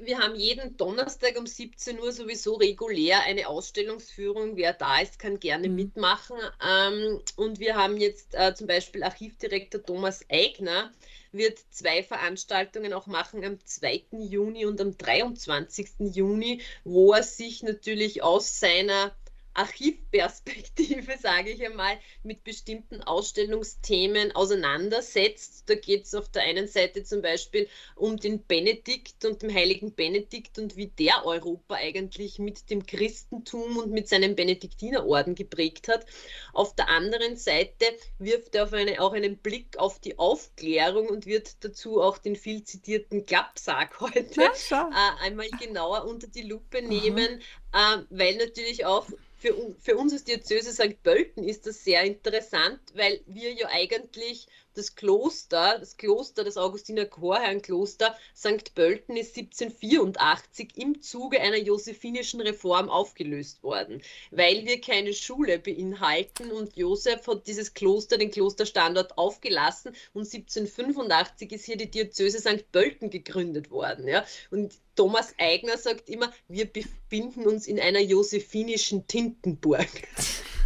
wir 0.01 0.19
haben 0.19 0.35
jeden 0.35 0.77
Donnerstag 0.77 1.37
um 1.37 1.47
17 1.47 1.99
Uhr 1.99 2.11
sowieso 2.11 2.55
regulär 2.55 3.23
eine 3.23 3.47
Ausstellungsführung. 3.47 4.57
Wer 4.57 4.73
da 4.73 4.99
ist, 4.99 5.19
kann 5.19 5.39
gerne 5.39 5.69
mhm. 5.69 5.75
mitmachen. 5.75 6.37
Ähm, 6.65 7.21
und 7.35 7.59
wir 7.59 7.75
haben 7.75 7.97
jetzt 7.97 8.35
äh, 8.35 8.53
zum 8.53 8.67
Beispiel 8.67 9.03
Archivdirektor 9.03 9.81
Thomas 9.81 10.25
Eigner, 10.29 10.91
wird 11.31 11.59
zwei 11.69 12.03
Veranstaltungen 12.03 12.91
auch 12.91 13.07
machen 13.07 13.45
am 13.45 13.63
2. 13.63 14.03
Juni 14.11 14.65
und 14.65 14.81
am 14.81 14.97
23. 14.97 15.89
Juni, 15.99 16.61
wo 16.83 17.13
er 17.13 17.23
sich 17.23 17.61
natürlich 17.61 18.23
aus 18.23 18.59
seiner 18.59 19.15
Archivperspektive, 19.59 21.17
sage 21.21 21.49
ich 21.49 21.65
einmal, 21.65 21.97
mit 22.23 22.45
bestimmten 22.45 23.03
Ausstellungsthemen 23.03 24.31
auseinandersetzt. 24.31 25.69
Da 25.69 25.75
geht 25.75 26.05
es 26.05 26.15
auf 26.15 26.29
der 26.29 26.43
einen 26.43 26.69
Seite 26.69 27.03
zum 27.03 27.21
Beispiel 27.21 27.67
um 27.95 28.15
den 28.15 28.45
Benedikt 28.45 29.25
und 29.25 29.41
den 29.41 29.53
heiligen 29.53 29.93
Benedikt 29.93 30.59
und 30.59 30.77
wie 30.77 30.87
der 30.87 31.25
Europa 31.25 31.75
eigentlich 31.75 32.39
mit 32.39 32.69
dem 32.69 32.85
Christentum 32.85 33.75
und 33.75 33.91
mit 33.91 34.07
seinem 34.07 34.35
Benediktinerorden 34.35 35.35
geprägt 35.35 35.89
hat. 35.89 36.05
Auf 36.53 36.73
der 36.75 36.87
anderen 36.87 37.35
Seite 37.35 37.85
wirft 38.17 38.55
er 38.55 38.63
auf 38.63 38.71
eine, 38.71 39.01
auch 39.01 39.11
einen 39.11 39.39
Blick 39.39 39.77
auf 39.77 39.99
die 39.99 40.17
Aufklärung 40.17 41.09
und 41.09 41.25
wird 41.25 41.65
dazu 41.65 42.01
auch 42.01 42.17
den 42.17 42.37
viel 42.37 42.63
zitierten 42.63 43.25
Klappsack 43.25 43.99
heute 43.99 44.41
äh, 44.41 45.25
einmal 45.25 45.49
genauer 45.59 46.05
unter 46.05 46.27
die 46.27 46.43
Lupe 46.43 46.81
nehmen, 46.81 47.41
äh, 47.73 47.97
weil 48.09 48.37
natürlich 48.37 48.85
auch 48.85 49.05
für, 49.39 49.75
für 49.79 49.95
uns 49.95 50.11
als 50.13 50.25
Diözese 50.25 50.73
St. 50.73 51.01
Pölten 51.01 51.43
ist 51.43 51.65
das 51.65 51.83
sehr 51.83 52.03
interessant, 52.03 52.79
weil 52.93 53.21
wir 53.25 53.53
ja 53.53 53.67
eigentlich 53.69 54.47
das 54.79 54.95
Kloster, 54.95 55.77
das 55.77 55.97
Kloster, 55.97 56.45
das 56.45 56.55
Augustiner 56.55 57.05
Chorherrenkloster 57.05 58.15
St. 58.35 58.73
Pölten 58.75 59.17
ist 59.17 59.35
1784 59.37 60.77
im 60.77 61.01
Zuge 61.01 61.41
einer 61.41 61.57
josephinischen 61.57 62.39
Reform 62.39 62.89
aufgelöst 62.89 63.61
worden, 63.61 64.01
weil 64.31 64.65
wir 64.65 64.79
keine 64.79 65.13
Schule 65.13 65.59
beinhalten 65.59 66.51
und 66.51 66.77
Josef 66.77 67.27
hat 67.27 67.45
dieses 67.45 67.73
Kloster, 67.73 68.17
den 68.17 68.31
Klosterstandort 68.31 69.17
aufgelassen 69.17 69.91
und 70.13 70.21
1785 70.21 71.51
ist 71.51 71.65
hier 71.65 71.75
die 71.75 71.91
Diözese 71.91 72.39
St. 72.39 72.71
Pölten 72.71 73.09
gegründet 73.09 73.71
worden. 73.71 74.07
Ja? 74.07 74.25
Und 74.49 74.75
Thomas 74.95 75.33
Eigner 75.37 75.77
sagt 75.77 76.09
immer, 76.09 76.31
wir 76.47 76.65
befinden 76.65 77.45
uns 77.47 77.67
in 77.67 77.81
einer 77.81 77.99
josephinischen 77.99 79.07
Tintenburg. 79.07 79.89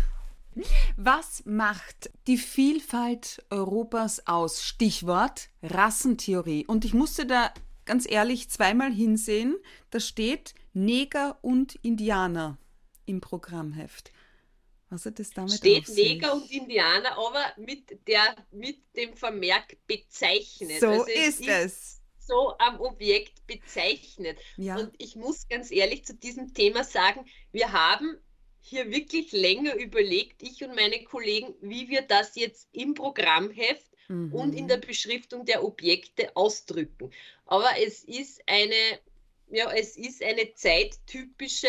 Was 0.97 1.43
macht 1.45 2.11
die 2.27 2.37
Vielfalt 2.37 3.43
Europas 3.49 4.27
aus? 4.27 4.63
Stichwort 4.63 5.49
Rassentheorie. 5.61 6.65
Und 6.65 6.85
ich 6.85 6.93
musste 6.93 7.25
da 7.25 7.53
ganz 7.85 8.09
ehrlich 8.09 8.49
zweimal 8.49 8.91
hinsehen. 8.91 9.55
Da 9.89 9.99
steht 9.99 10.53
Neger 10.73 11.37
und 11.41 11.75
Indianer 11.75 12.57
im 13.05 13.21
Programmheft. 13.21 14.11
Was 14.89 15.05
hat 15.05 15.17
das 15.17 15.31
damit 15.31 15.53
Steht 15.53 15.89
Neger 15.89 16.33
und 16.33 16.49
Indianer, 16.51 17.17
aber 17.17 17.53
mit, 17.57 18.07
der, 18.07 18.35
mit 18.51 18.77
dem 18.95 19.15
Vermerk 19.15 19.75
bezeichnet. 19.87 20.79
So 20.79 20.87
also 20.87 21.05
ist 21.05 21.47
es. 21.47 22.01
So 22.19 22.55
am 22.59 22.79
Objekt 22.79 23.45
bezeichnet. 23.47 24.37
Ja. 24.55 24.77
Und 24.77 24.93
ich 24.99 25.15
muss 25.15 25.47
ganz 25.47 25.71
ehrlich 25.71 26.05
zu 26.05 26.13
diesem 26.15 26.53
Thema 26.53 26.83
sagen, 26.83 27.25
wir 27.51 27.73
haben 27.73 28.17
hier 28.65 28.89
wirklich 28.89 29.33
länger 29.33 29.75
überlegt, 29.75 30.41
ich 30.41 30.63
und 30.63 30.73
meine 30.73 31.03
Kollegen, 31.03 31.53
wie 31.61 31.89
wir 31.89 32.01
das 32.01 32.35
jetzt 32.35 32.69
im 32.71 32.93
Programmheft 32.93 33.91
mhm. 34.07 34.33
und 34.33 34.55
in 34.55 34.69
der 34.69 34.77
Beschriftung 34.77 35.45
der 35.45 35.65
Objekte 35.65 36.33
ausdrücken. 36.35 37.11
Aber 37.45 37.69
es 37.85 38.05
ist 38.05 38.41
eine, 38.47 38.99
ja, 39.51 39.69
es 39.73 39.97
ist 39.97 40.23
eine 40.23 40.53
zeittypische 40.53 41.67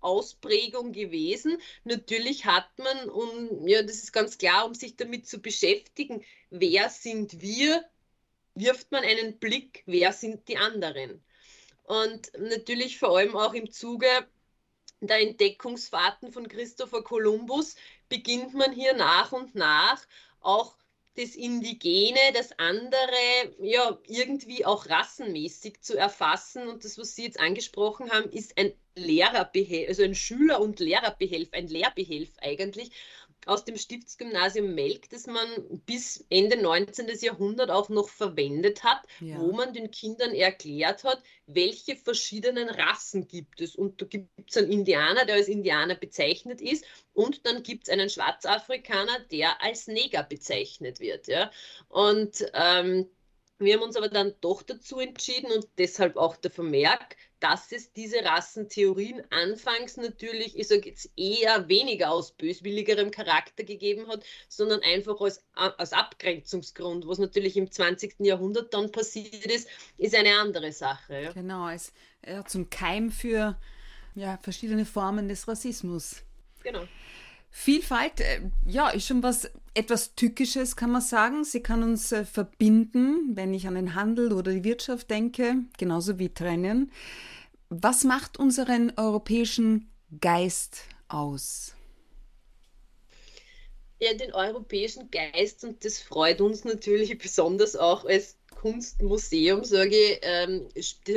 Ausprägung 0.00 0.90
gewesen. 0.92 1.58
Natürlich 1.84 2.44
hat 2.44 2.76
man, 2.76 3.08
um, 3.08 3.68
ja, 3.68 3.82
das 3.82 4.02
ist 4.02 4.12
ganz 4.12 4.36
klar, 4.36 4.66
um 4.66 4.74
sich 4.74 4.96
damit 4.96 5.28
zu 5.28 5.40
beschäftigen, 5.40 6.24
wer 6.50 6.90
sind 6.90 7.40
wir, 7.40 7.84
wirft 8.56 8.90
man 8.90 9.04
einen 9.04 9.38
Blick, 9.38 9.84
wer 9.86 10.12
sind 10.12 10.48
die 10.48 10.56
anderen. 10.56 11.22
Und 11.84 12.32
natürlich 12.36 12.98
vor 12.98 13.16
allem 13.16 13.36
auch 13.36 13.54
im 13.54 13.70
Zuge 13.70 14.08
der 15.06 15.20
Entdeckungsfahrten 15.20 16.32
von 16.32 16.48
Christopher 16.48 17.02
Columbus 17.02 17.76
beginnt 18.08 18.54
man 18.54 18.72
hier 18.72 18.94
nach 18.94 19.32
und 19.32 19.54
nach 19.54 20.02
auch 20.40 20.76
das 21.16 21.34
Indigene, 21.34 22.18
das 22.34 22.58
andere, 22.58 23.54
ja, 23.60 23.98
irgendwie 24.06 24.64
auch 24.64 24.88
rassenmäßig 24.88 25.82
zu 25.82 25.96
erfassen. 25.96 26.68
Und 26.68 26.84
das, 26.84 26.96
was 26.98 27.14
Sie 27.14 27.24
jetzt 27.24 27.38
angesprochen 27.38 28.10
haben, 28.10 28.30
ist 28.30 28.56
ein 28.56 28.72
Lehrerbehelf, 28.94 29.88
also 29.88 30.02
ein 30.04 30.14
Schüler- 30.14 30.60
und 30.60 30.80
Lehrerbehelf, 30.80 31.50
ein 31.52 31.68
Lehrbehelf 31.68 32.30
eigentlich 32.40 32.92
aus 33.46 33.64
dem 33.64 33.76
Stiftsgymnasium 33.76 34.74
Melk, 34.74 35.10
das 35.10 35.26
man 35.26 35.46
bis 35.86 36.24
Ende 36.30 36.56
19. 36.60 37.08
Jahrhundert 37.20 37.70
auch 37.70 37.88
noch 37.88 38.08
verwendet 38.08 38.84
hat, 38.84 39.02
ja. 39.20 39.38
wo 39.38 39.52
man 39.52 39.72
den 39.72 39.90
Kindern 39.90 40.34
erklärt 40.34 41.04
hat, 41.04 41.22
welche 41.46 41.96
verschiedenen 41.96 42.68
Rassen 42.68 43.26
gibt 43.26 43.60
es. 43.60 43.74
Und 43.74 44.00
da 44.00 44.06
gibt 44.06 44.28
es 44.48 44.56
einen 44.56 44.70
Indianer, 44.70 45.24
der 45.24 45.36
als 45.36 45.48
Indianer 45.48 45.94
bezeichnet 45.94 46.60
ist, 46.60 46.84
und 47.14 47.44
dann 47.46 47.62
gibt 47.62 47.88
es 47.88 47.92
einen 47.92 48.08
Schwarzafrikaner, 48.08 49.20
der 49.30 49.62
als 49.62 49.86
Neger 49.86 50.22
bezeichnet 50.22 51.00
wird. 51.00 51.28
Ja? 51.28 51.50
Und 51.88 52.46
ähm, 52.54 53.06
wir 53.64 53.74
haben 53.74 53.82
uns 53.82 53.96
aber 53.96 54.08
dann 54.08 54.34
doch 54.40 54.62
dazu 54.62 55.00
entschieden 55.00 55.50
und 55.52 55.66
deshalb 55.78 56.16
auch 56.16 56.36
der 56.36 56.50
Vermerk, 56.50 57.16
dass 57.40 57.72
es 57.72 57.92
diese 57.92 58.24
Rassentheorien 58.24 59.22
anfangs 59.30 59.96
natürlich, 59.96 60.56
ich 60.56 60.68
sage 60.68 60.90
jetzt 60.90 61.10
eher 61.16 61.68
weniger 61.68 62.12
aus 62.12 62.32
böswilligerem 62.32 63.10
Charakter 63.10 63.64
gegeben 63.64 64.06
hat, 64.08 64.24
sondern 64.48 64.80
einfach 64.82 65.20
als, 65.20 65.44
als 65.54 65.92
Abgrenzungsgrund. 65.92 67.06
Was 67.06 67.18
natürlich 67.18 67.56
im 67.56 67.70
20. 67.70 68.16
Jahrhundert 68.20 68.72
dann 68.72 68.92
passiert 68.92 69.46
ist, 69.46 69.68
ist 69.98 70.14
eine 70.14 70.38
andere 70.38 70.72
Sache. 70.72 71.20
Ja. 71.20 71.32
Genau, 71.32 71.64
als 71.64 71.92
ja, 72.24 72.44
zum 72.44 72.70
Keim 72.70 73.10
für 73.10 73.58
ja, 74.14 74.38
verschiedene 74.42 74.84
Formen 74.84 75.28
des 75.28 75.48
Rassismus. 75.48 76.22
Genau. 76.62 76.86
Vielfalt, 77.54 78.20
äh, 78.20 78.40
ja, 78.64 78.88
ist 78.88 79.06
schon 79.06 79.22
was 79.22 79.50
etwas 79.74 80.14
Tückisches, 80.14 80.74
kann 80.74 80.90
man 80.90 81.02
sagen. 81.02 81.44
Sie 81.44 81.62
kann 81.62 81.82
uns 81.82 82.10
äh, 82.10 82.24
verbinden, 82.24 83.36
wenn 83.36 83.52
ich 83.52 83.68
an 83.68 83.74
den 83.74 83.94
Handel 83.94 84.32
oder 84.32 84.52
die 84.52 84.64
Wirtschaft 84.64 85.10
denke, 85.10 85.56
genauso 85.76 86.18
wie 86.18 86.30
trennen. 86.30 86.90
Was 87.68 88.04
macht 88.04 88.38
unseren 88.38 88.92
europäischen 88.96 89.90
Geist 90.20 90.80
aus? 91.08 91.74
Ja, 94.00 94.14
den 94.14 94.32
europäischen 94.32 95.10
Geist 95.10 95.62
und 95.62 95.84
das 95.84 96.00
freut 96.00 96.40
uns 96.40 96.64
natürlich 96.64 97.16
besonders 97.18 97.76
auch 97.76 98.06
als 98.06 98.36
Kunstmuseum, 98.62 99.64
sage 99.64 99.96
ich, 99.96 100.20
ähm, 100.22 100.68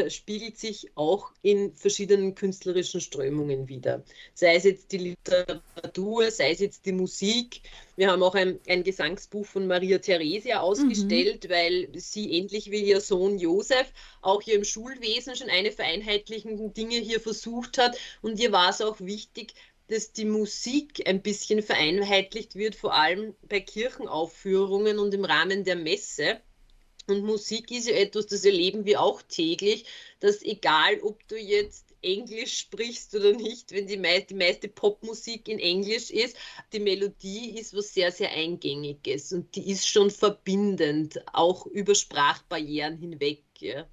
spiegelt 0.10 0.58
sich 0.58 0.90
auch 0.96 1.30
in 1.44 1.76
verschiedenen 1.76 2.34
künstlerischen 2.34 3.02
Strömungen 3.02 3.68
wieder. 3.68 4.04
Sei 4.34 4.56
es 4.56 4.64
jetzt 4.64 4.92
die 4.92 4.98
Literatur, 4.98 6.32
sei 6.32 6.50
es 6.50 6.60
jetzt 6.60 6.88
die 6.88 6.92
Musik. 6.92 7.62
Wir 7.98 8.10
haben 8.10 8.24
auch 8.24 8.34
ein, 8.34 8.60
ein 8.68 8.84
Gesangsbuch 8.84 9.46
von 9.46 9.68
Maria 9.68 10.00
Theresia 10.00 10.62
ausgestellt, 10.62 11.44
mhm. 11.44 11.50
weil 11.52 11.90
sie 11.94 12.32
ähnlich 12.32 12.72
wie 12.72 12.84
ihr 12.84 13.00
Sohn 13.00 13.38
Josef 13.38 13.94
auch 14.24 14.42
hier 14.42 14.56
im 14.56 14.64
Schulwesen 14.64 15.36
schon 15.36 15.52
eine 15.52 15.72
vereinheitlichende 15.72 16.70
Dinge 16.70 16.98
hier 16.98 17.20
versucht 17.20 17.78
hat. 17.78 17.96
Und 18.24 18.40
ihr 18.40 18.54
war 18.54 18.72
es 18.72 18.82
auch 18.82 19.00
wichtig, 19.02 19.54
dass 19.88 20.14
die 20.14 20.26
Musik 20.26 21.08
ein 21.08 21.22
bisschen 21.22 21.62
vereinheitlicht 21.62 22.56
wird, 22.56 22.74
vor 22.74 22.96
allem 22.96 23.36
bei 23.48 23.60
Kirchenaufführungen 23.60 24.98
und 24.98 25.14
im 25.14 25.26
Rahmen 25.26 25.64
der 25.64 25.76
Messe. 25.76 26.42
Und 27.08 27.24
Musik 27.24 27.72
ist 27.72 27.88
ja 27.88 27.96
etwas, 27.96 28.28
das 28.28 28.46
erleben 28.46 28.86
wir 28.86 29.02
auch 29.02 29.22
täglich, 29.22 29.86
dass 30.20 30.42
egal, 30.42 31.00
ob 31.02 31.28
du 31.28 31.38
jetzt 31.38 31.86
Englisch 32.02 32.60
sprichst 32.60 33.16
oder 33.16 33.34
nicht, 33.34 33.72
wenn 33.72 33.88
die, 33.88 33.98
mei 33.98 34.22
die 34.22 34.36
meiste 34.36 34.68
Popmusik 34.68 35.48
in 35.48 35.60
Englisch 35.60 36.12
ist, 36.12 36.38
die 36.72 36.80
Melodie 36.80 37.58
ist 37.60 37.76
was 37.76 37.94
sehr, 37.94 38.12
sehr 38.12 38.32
Eingängiges 38.32 39.34
und 39.34 39.56
die 39.56 39.72
ist 39.72 39.88
schon 39.88 40.12
verbindend, 40.12 41.20
auch 41.34 41.66
über 41.68 41.96
Sprachbarrieren 41.96 42.98
hinweg. 42.98 43.44
Ja. 43.60 43.88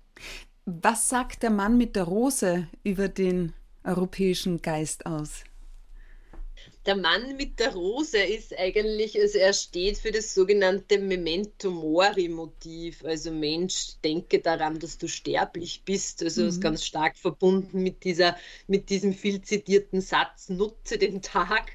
Was 0.64 1.08
sagt 1.08 1.42
der 1.42 1.50
Mann 1.50 1.76
mit 1.76 1.96
der 1.96 2.04
Rose 2.04 2.68
über 2.84 3.08
den 3.08 3.54
europäischen 3.84 4.62
Geist 4.62 5.06
aus? 5.06 5.44
Der 6.84 6.96
Mann 6.96 7.36
mit 7.36 7.60
der 7.60 7.74
Rose 7.74 8.18
ist 8.18 8.58
eigentlich, 8.58 9.20
also 9.20 9.38
er 9.38 9.52
steht 9.52 9.98
für 9.98 10.10
das 10.10 10.34
sogenannte 10.34 10.98
Memento 10.98 11.70
Mori 11.70 12.28
Motiv. 12.28 13.04
Also 13.04 13.30
Mensch, 13.30 14.00
denke 14.02 14.40
daran, 14.40 14.80
dass 14.80 14.98
du 14.98 15.06
sterblich 15.06 15.82
bist. 15.84 16.22
Also 16.22 16.42
mhm. 16.42 16.48
ist 16.48 16.60
ganz 16.60 16.84
stark 16.84 17.16
verbunden 17.16 17.82
mit 17.82 18.02
dieser, 18.02 18.36
mit 18.66 18.90
diesem 18.90 19.14
viel 19.14 19.42
zitierten 19.42 20.00
Satz, 20.00 20.48
nutze 20.48 20.98
den 20.98 21.22
Tag. 21.22 21.72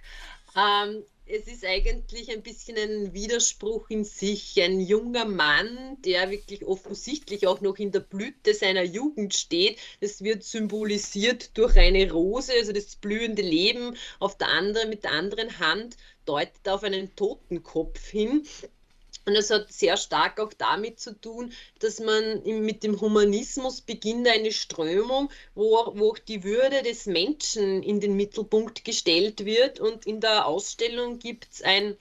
Ähm, 0.57 1.03
es 1.29 1.47
ist 1.47 1.65
eigentlich 1.65 2.31
ein 2.31 2.41
bisschen 2.41 2.77
ein 2.77 3.13
Widerspruch 3.13 3.89
in 3.89 4.03
sich. 4.03 4.61
Ein 4.61 4.79
junger 4.79 5.25
Mann, 5.25 5.97
der 6.05 6.31
wirklich 6.31 6.65
offensichtlich 6.65 7.47
auch 7.47 7.61
noch 7.61 7.77
in 7.77 7.91
der 7.91 7.99
Blüte 7.99 8.53
seiner 8.53 8.83
Jugend 8.83 9.33
steht, 9.33 9.77
das 9.99 10.23
wird 10.23 10.43
symbolisiert 10.43 11.57
durch 11.57 11.75
eine 11.75 12.09
Rose, 12.11 12.53
also 12.53 12.71
das 12.71 12.95
blühende 12.95 13.41
Leben. 13.41 13.97
Auf 14.19 14.37
der 14.37 14.47
anderen, 14.49 14.89
mit 14.89 15.03
der 15.03 15.11
anderen 15.11 15.59
Hand 15.59 15.97
deutet 16.25 16.67
auf 16.69 16.83
einen 16.83 17.15
Totenkopf 17.15 18.07
hin. 18.07 18.45
Und 19.27 19.33
das 19.33 19.49
hat 19.49 19.73
sehr 19.73 19.97
stark 19.97 20.39
auch 20.39 20.53
damit 20.53 21.01
zu 21.01 21.11
tun, 21.19 21.51
dass 21.79 21.99
man 21.99 22.43
mit 22.45 22.81
dem 22.83 23.01
Humanismus 23.01 23.81
beginnt 23.81 24.25
eine 24.25 24.53
Strömung, 24.53 25.29
wo, 25.53 25.91
wo 25.95 26.11
auch 26.11 26.17
die 26.17 26.45
Würde 26.45 26.81
des 26.81 27.07
Menschen 27.07 27.83
in 27.83 27.99
den 27.99 28.15
Mittelpunkt 28.15 28.85
gestellt 28.85 29.43
wird. 29.43 29.81
Und 29.81 30.07
in 30.07 30.21
der 30.21 30.45
Ausstellung 30.45 31.19
gibt 31.19 31.45
es 31.51 31.61
ein, 31.61 31.97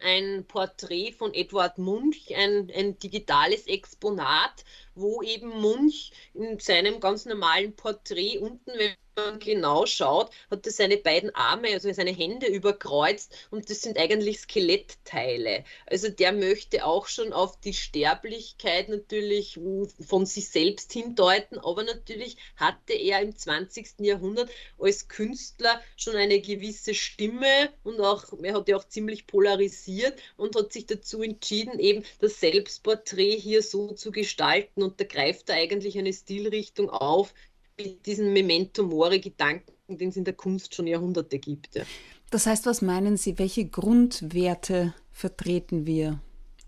ein 0.00 0.44
Porträt 0.46 1.10
von 1.10 1.34
Edward 1.34 1.76
Munch, 1.78 2.32
ein, 2.32 2.70
ein 2.72 2.96
digitales 3.00 3.66
Exponat, 3.66 4.64
wo 4.94 5.22
eben 5.22 5.48
Munch 5.48 6.12
in 6.34 6.60
seinem 6.60 7.00
ganz 7.00 7.24
normalen 7.24 7.74
Porträt 7.74 8.38
unten, 8.38 8.70
wenn 8.76 8.94
genau 9.38 9.86
schaut, 9.86 10.30
hat 10.50 10.66
er 10.66 10.72
seine 10.72 10.96
beiden 10.96 11.34
Arme, 11.34 11.68
also 11.68 11.92
seine 11.92 12.12
Hände 12.12 12.46
überkreuzt 12.46 13.34
und 13.50 13.70
das 13.70 13.82
sind 13.82 13.98
eigentlich 13.98 14.40
Skelettteile. 14.40 15.64
Also 15.86 16.08
der 16.08 16.32
möchte 16.32 16.84
auch 16.84 17.06
schon 17.06 17.32
auf 17.32 17.60
die 17.60 17.74
Sterblichkeit 17.74 18.88
natürlich 18.88 19.58
von 20.06 20.26
sich 20.26 20.48
selbst 20.48 20.92
hindeuten, 20.92 21.58
aber 21.58 21.84
natürlich 21.84 22.36
hatte 22.56 22.94
er 22.94 23.20
im 23.20 23.36
20. 23.36 24.00
Jahrhundert 24.00 24.50
als 24.78 25.08
Künstler 25.08 25.82
schon 25.96 26.16
eine 26.16 26.40
gewisse 26.40 26.94
Stimme 26.94 27.70
und 27.84 28.00
auch, 28.00 28.24
er 28.42 28.54
hat 28.54 28.68
ja 28.68 28.76
auch 28.76 28.88
ziemlich 28.88 29.26
polarisiert 29.26 30.18
und 30.36 30.56
hat 30.56 30.72
sich 30.72 30.86
dazu 30.86 31.22
entschieden, 31.22 31.78
eben 31.78 32.04
das 32.20 32.40
Selbstporträt 32.40 33.36
hier 33.36 33.62
so 33.62 33.92
zu 33.92 34.10
gestalten 34.10 34.82
und 34.82 35.00
da 35.00 35.04
greift 35.04 35.48
er 35.48 35.56
eigentlich 35.56 35.98
eine 35.98 36.12
Stilrichtung 36.12 36.90
auf, 36.90 37.32
diesen 37.78 38.32
Memento 38.32 38.82
Mori-Gedanken, 38.82 39.72
den 39.88 40.10
es 40.10 40.16
in 40.16 40.24
der 40.24 40.34
Kunst 40.34 40.74
schon 40.74 40.86
Jahrhunderte 40.86 41.38
gibt. 41.38 41.74
Ja. 41.74 41.84
Das 42.30 42.46
heißt, 42.46 42.66
was 42.66 42.82
meinen 42.82 43.16
Sie, 43.16 43.38
welche 43.38 43.66
Grundwerte 43.66 44.94
vertreten 45.12 45.86
wir 45.86 46.20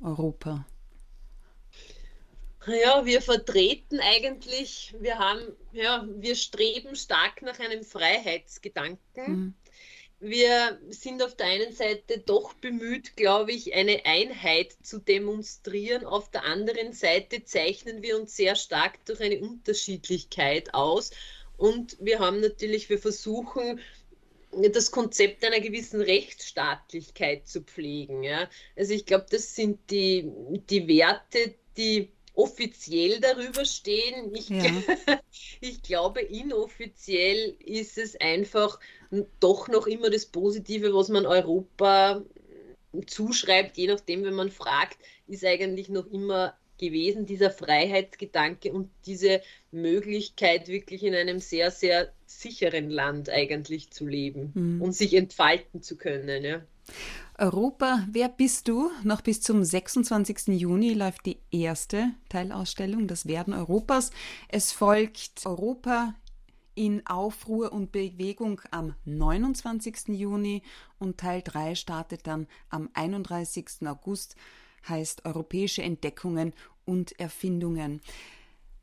Europa? 0.03 0.66
Ja, 2.66 3.05
wir 3.05 3.23
vertreten 3.23 4.01
eigentlich, 4.01 4.94
wir 5.01 5.18
haben, 5.18 5.40
ja, 5.73 6.07
wir 6.16 6.35
streben 6.35 6.94
stark 6.94 7.42
nach 7.42 7.59
einem 7.59 7.83
Freiheitsgedanken. 7.83 9.27
Mhm. 9.27 9.55
Wir 10.22 10.78
sind 10.90 11.22
auf 11.22 11.35
der 11.35 11.46
einen 11.46 11.72
Seite 11.72 12.18
doch 12.18 12.52
bemüht, 12.52 13.16
glaube 13.16 13.52
ich, 13.52 13.72
eine 13.72 14.04
Einheit 14.04 14.76
zu 14.83 14.98
demonstrieren. 14.98 16.04
Auf 16.04 16.30
der 16.30 16.44
anderen 16.44 16.92
Seite 16.92 17.44
zeichnen 17.44 18.02
wir 18.02 18.20
uns 18.20 18.37
sehr 18.37 18.54
stark 18.54 19.02
durch 19.06 19.20
eine 19.22 19.40
Unterschiedlichkeit 19.40 20.74
aus. 20.74 21.11
Und 21.56 21.96
wir 22.00 22.18
haben 22.18 22.40
natürlich, 22.40 22.90
wir 22.90 22.98
versuchen, 22.98 23.80
das 24.52 24.90
Konzept 24.90 25.42
einer 25.42 25.61
gewissen 25.61 26.02
Rechtsstaatlichkeit 26.02 27.46
zu 27.46 27.62
pflegen. 27.62 28.22
Ja? 28.22 28.48
Also 28.76 28.92
ich 28.92 29.06
glaube, 29.06 29.26
das 29.30 29.54
sind 29.54 29.90
die, 29.90 30.30
die 30.68 30.87
Werte, 30.87 31.54
die 31.78 32.12
offiziell 32.35 33.21
darüber 33.21 33.64
stehen. 33.64 34.35
Ich, 34.35 34.49
ja. 34.49 34.64
ich 35.61 35.83
glaube, 35.83 36.21
inoffiziell 36.21 37.57
ist 37.64 37.99
es 37.99 38.21
einfach 38.21 38.79
doch 39.40 39.69
noch 39.69 39.87
immer 39.87 40.11
das 40.11 40.27
Positive, 40.27 40.95
was 40.95 41.09
man 41.09 41.27
Europa 41.27 42.23
zuschreibt, 43.07 43.77
je 43.77 43.87
nachdem, 43.87 44.25
wenn 44.25 44.35
man 44.35 44.51
fragt, 44.51 44.99
ist 45.27 45.45
eigentlich 45.45 45.88
noch 45.88 46.07
immer 46.07 46.55
gewesen, 46.79 47.27
dieser 47.27 47.51
Freiheitsgedanke 47.51 48.73
und 48.73 48.90
diese 49.07 49.43
Möglichkeit, 49.71 50.69
wirklich 50.69 51.05
in 51.05 51.14
einem 51.14 51.38
sehr, 51.38 51.71
sehr 51.71 52.12
sicheren 52.27 52.90
Land 52.90 53.29
eigentlich 53.29 53.90
zu 53.90 54.07
leben 54.07 54.53
mhm. 54.55 54.83
und 54.83 54.93
sich 54.93 55.14
entfalten 55.14 55.83
zu 55.83 55.97
können. 55.97 56.43
Ja. 56.43 56.62
Europa, 57.40 58.07
wer 58.11 58.29
bist 58.29 58.68
du? 58.68 58.90
Noch 59.03 59.22
bis 59.22 59.40
zum 59.40 59.64
26. 59.64 60.48
Juni 60.48 60.92
läuft 60.92 61.24
die 61.24 61.38
erste 61.50 62.12
Teilausstellung, 62.29 63.09
das 63.09 63.26
Werden 63.26 63.55
Europas. 63.55 64.11
Es 64.48 64.72
folgt 64.72 65.46
Europa 65.46 66.14
in 66.74 67.07
Aufruhr 67.07 67.72
und 67.72 67.92
Bewegung 67.92 68.61
am 68.70 68.94
29. 69.07 70.09
Juni 70.09 70.62
und 70.98 71.16
Teil 71.16 71.40
3 71.42 71.76
startet 71.76 72.26
dann 72.26 72.46
am 72.68 72.90
31. 72.92 73.87
August, 73.87 74.37
heißt 74.87 75.24
Europäische 75.24 75.83
Entdeckungen 75.83 76.53
und 76.85 77.18
Erfindungen. 77.18 78.03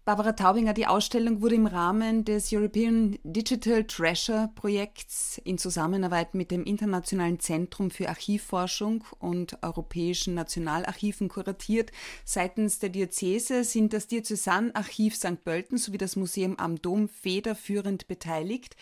Barbara 0.08 0.32
Taubinger, 0.32 0.74
die 0.74 0.88
Ausstellung 0.88 1.42
wurde 1.42 1.56
im 1.56 1.68
Rahmen 1.68 2.24
des 2.24 2.54
European 2.54 3.20
Digital 3.26 3.84
Treasure 3.84 4.50
Projekts 4.56 5.38
in 5.44 5.58
Zusammenarbeit 5.58 6.34
mit 6.34 6.50
dem 6.50 6.64
Internationalen 6.64 7.42
Zentrum 7.42 7.92
für 7.92 8.08
Archivforschung 8.08 9.04
und 9.20 9.62
Europäischen 9.64 10.34
Nationalarchiven 10.34 11.28
kuratiert. 11.28 11.92
Seitens 12.24 12.80
der 12.80 12.88
Diözese 12.88 13.66
sind 13.66 13.92
das 13.92 14.08
Diözesanarchiv 14.08 15.14
St. 15.14 15.44
Pölten 15.44 15.78
sowie 15.78 15.98
das 15.98 16.16
Museum 16.16 16.58
am 16.58 16.82
Dom 16.82 17.10
federführend 17.10 18.08
beteiligt. 18.08 18.78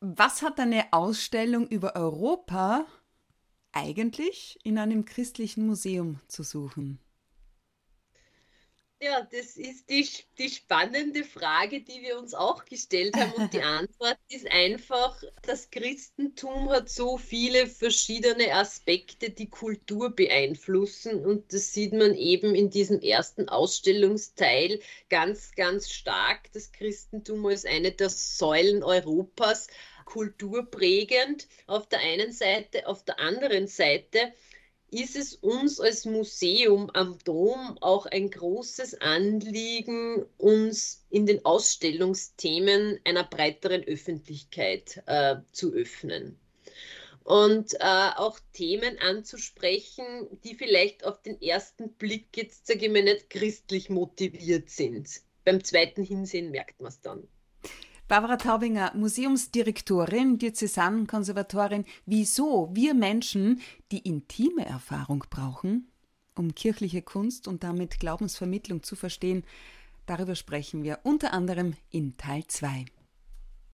Was 0.00 0.42
hat 0.42 0.58
eine 0.58 0.92
Ausstellung 0.92 1.68
über 1.68 1.94
Europa 1.94 2.84
eigentlich 3.70 4.58
in 4.64 4.76
einem 4.76 5.04
christlichen 5.04 5.68
Museum 5.68 6.18
zu 6.26 6.42
suchen? 6.42 6.98
Ja, 9.04 9.26
das 9.32 9.56
ist 9.56 9.90
die, 9.90 10.08
die 10.38 10.48
spannende 10.48 11.24
Frage, 11.24 11.80
die 11.80 12.02
wir 12.02 12.16
uns 12.20 12.34
auch 12.34 12.64
gestellt 12.64 13.16
haben. 13.16 13.32
Und 13.32 13.52
die 13.52 13.60
Antwort 13.62 14.16
ist 14.28 14.48
einfach, 14.48 15.20
das 15.42 15.72
Christentum 15.72 16.70
hat 16.70 16.88
so 16.88 17.18
viele 17.18 17.66
verschiedene 17.66 18.54
Aspekte, 18.54 19.30
die 19.30 19.50
Kultur 19.50 20.14
beeinflussen. 20.14 21.26
Und 21.26 21.52
das 21.52 21.72
sieht 21.72 21.92
man 21.94 22.14
eben 22.14 22.54
in 22.54 22.70
diesem 22.70 23.00
ersten 23.00 23.48
Ausstellungsteil 23.48 24.78
ganz, 25.10 25.50
ganz 25.56 25.90
stark. 25.90 26.52
Das 26.52 26.70
Christentum 26.70 27.44
als 27.46 27.64
eine 27.64 27.90
der 27.90 28.08
Säulen 28.08 28.84
Europas, 28.84 29.66
kulturprägend 30.04 31.48
auf 31.66 31.88
der 31.88 31.98
einen 31.98 32.30
Seite, 32.30 32.86
auf 32.86 33.04
der 33.04 33.18
anderen 33.18 33.66
Seite 33.66 34.32
ist 34.92 35.16
es 35.16 35.34
uns 35.34 35.80
als 35.80 36.04
Museum 36.04 36.90
am 36.90 37.16
Dom 37.24 37.78
auch 37.80 38.04
ein 38.04 38.30
großes 38.30 39.00
Anliegen, 39.00 40.26
uns 40.36 41.02
in 41.08 41.24
den 41.24 41.44
Ausstellungsthemen 41.46 43.00
einer 43.04 43.24
breiteren 43.24 43.82
Öffentlichkeit 43.84 45.02
äh, 45.06 45.36
zu 45.52 45.72
öffnen. 45.72 46.38
Und 47.24 47.72
äh, 47.74 48.10
auch 48.16 48.38
Themen 48.52 48.98
anzusprechen, 48.98 50.04
die 50.44 50.56
vielleicht 50.56 51.04
auf 51.04 51.22
den 51.22 51.40
ersten 51.40 51.92
Blick 51.94 52.26
jetzt, 52.36 52.66
sage 52.66 52.86
ich 52.86 52.92
mal, 52.92 53.02
nicht 53.02 53.30
christlich 53.30 53.88
motiviert 53.88 54.68
sind. 54.68 55.08
Beim 55.44 55.64
zweiten 55.64 56.02
Hinsehen 56.02 56.50
merkt 56.50 56.80
man 56.80 56.90
es 56.90 57.00
dann. 57.00 57.26
Barbara 58.12 58.36
Taubinger, 58.36 58.92
Museumsdirektorin, 58.94 60.36
Diözesankonservatorin, 60.36 61.86
wieso 62.04 62.68
wir 62.74 62.92
Menschen 62.92 63.62
die 63.90 64.00
intime 64.00 64.66
Erfahrung 64.66 65.24
brauchen, 65.30 65.90
um 66.34 66.54
kirchliche 66.54 67.00
Kunst 67.00 67.48
und 67.48 67.64
damit 67.64 68.00
Glaubensvermittlung 68.00 68.82
zu 68.82 68.96
verstehen, 68.96 69.44
darüber 70.04 70.34
sprechen 70.34 70.82
wir 70.82 70.98
unter 71.04 71.32
anderem 71.32 71.72
in 71.88 72.18
Teil 72.18 72.46
2. 72.46 72.84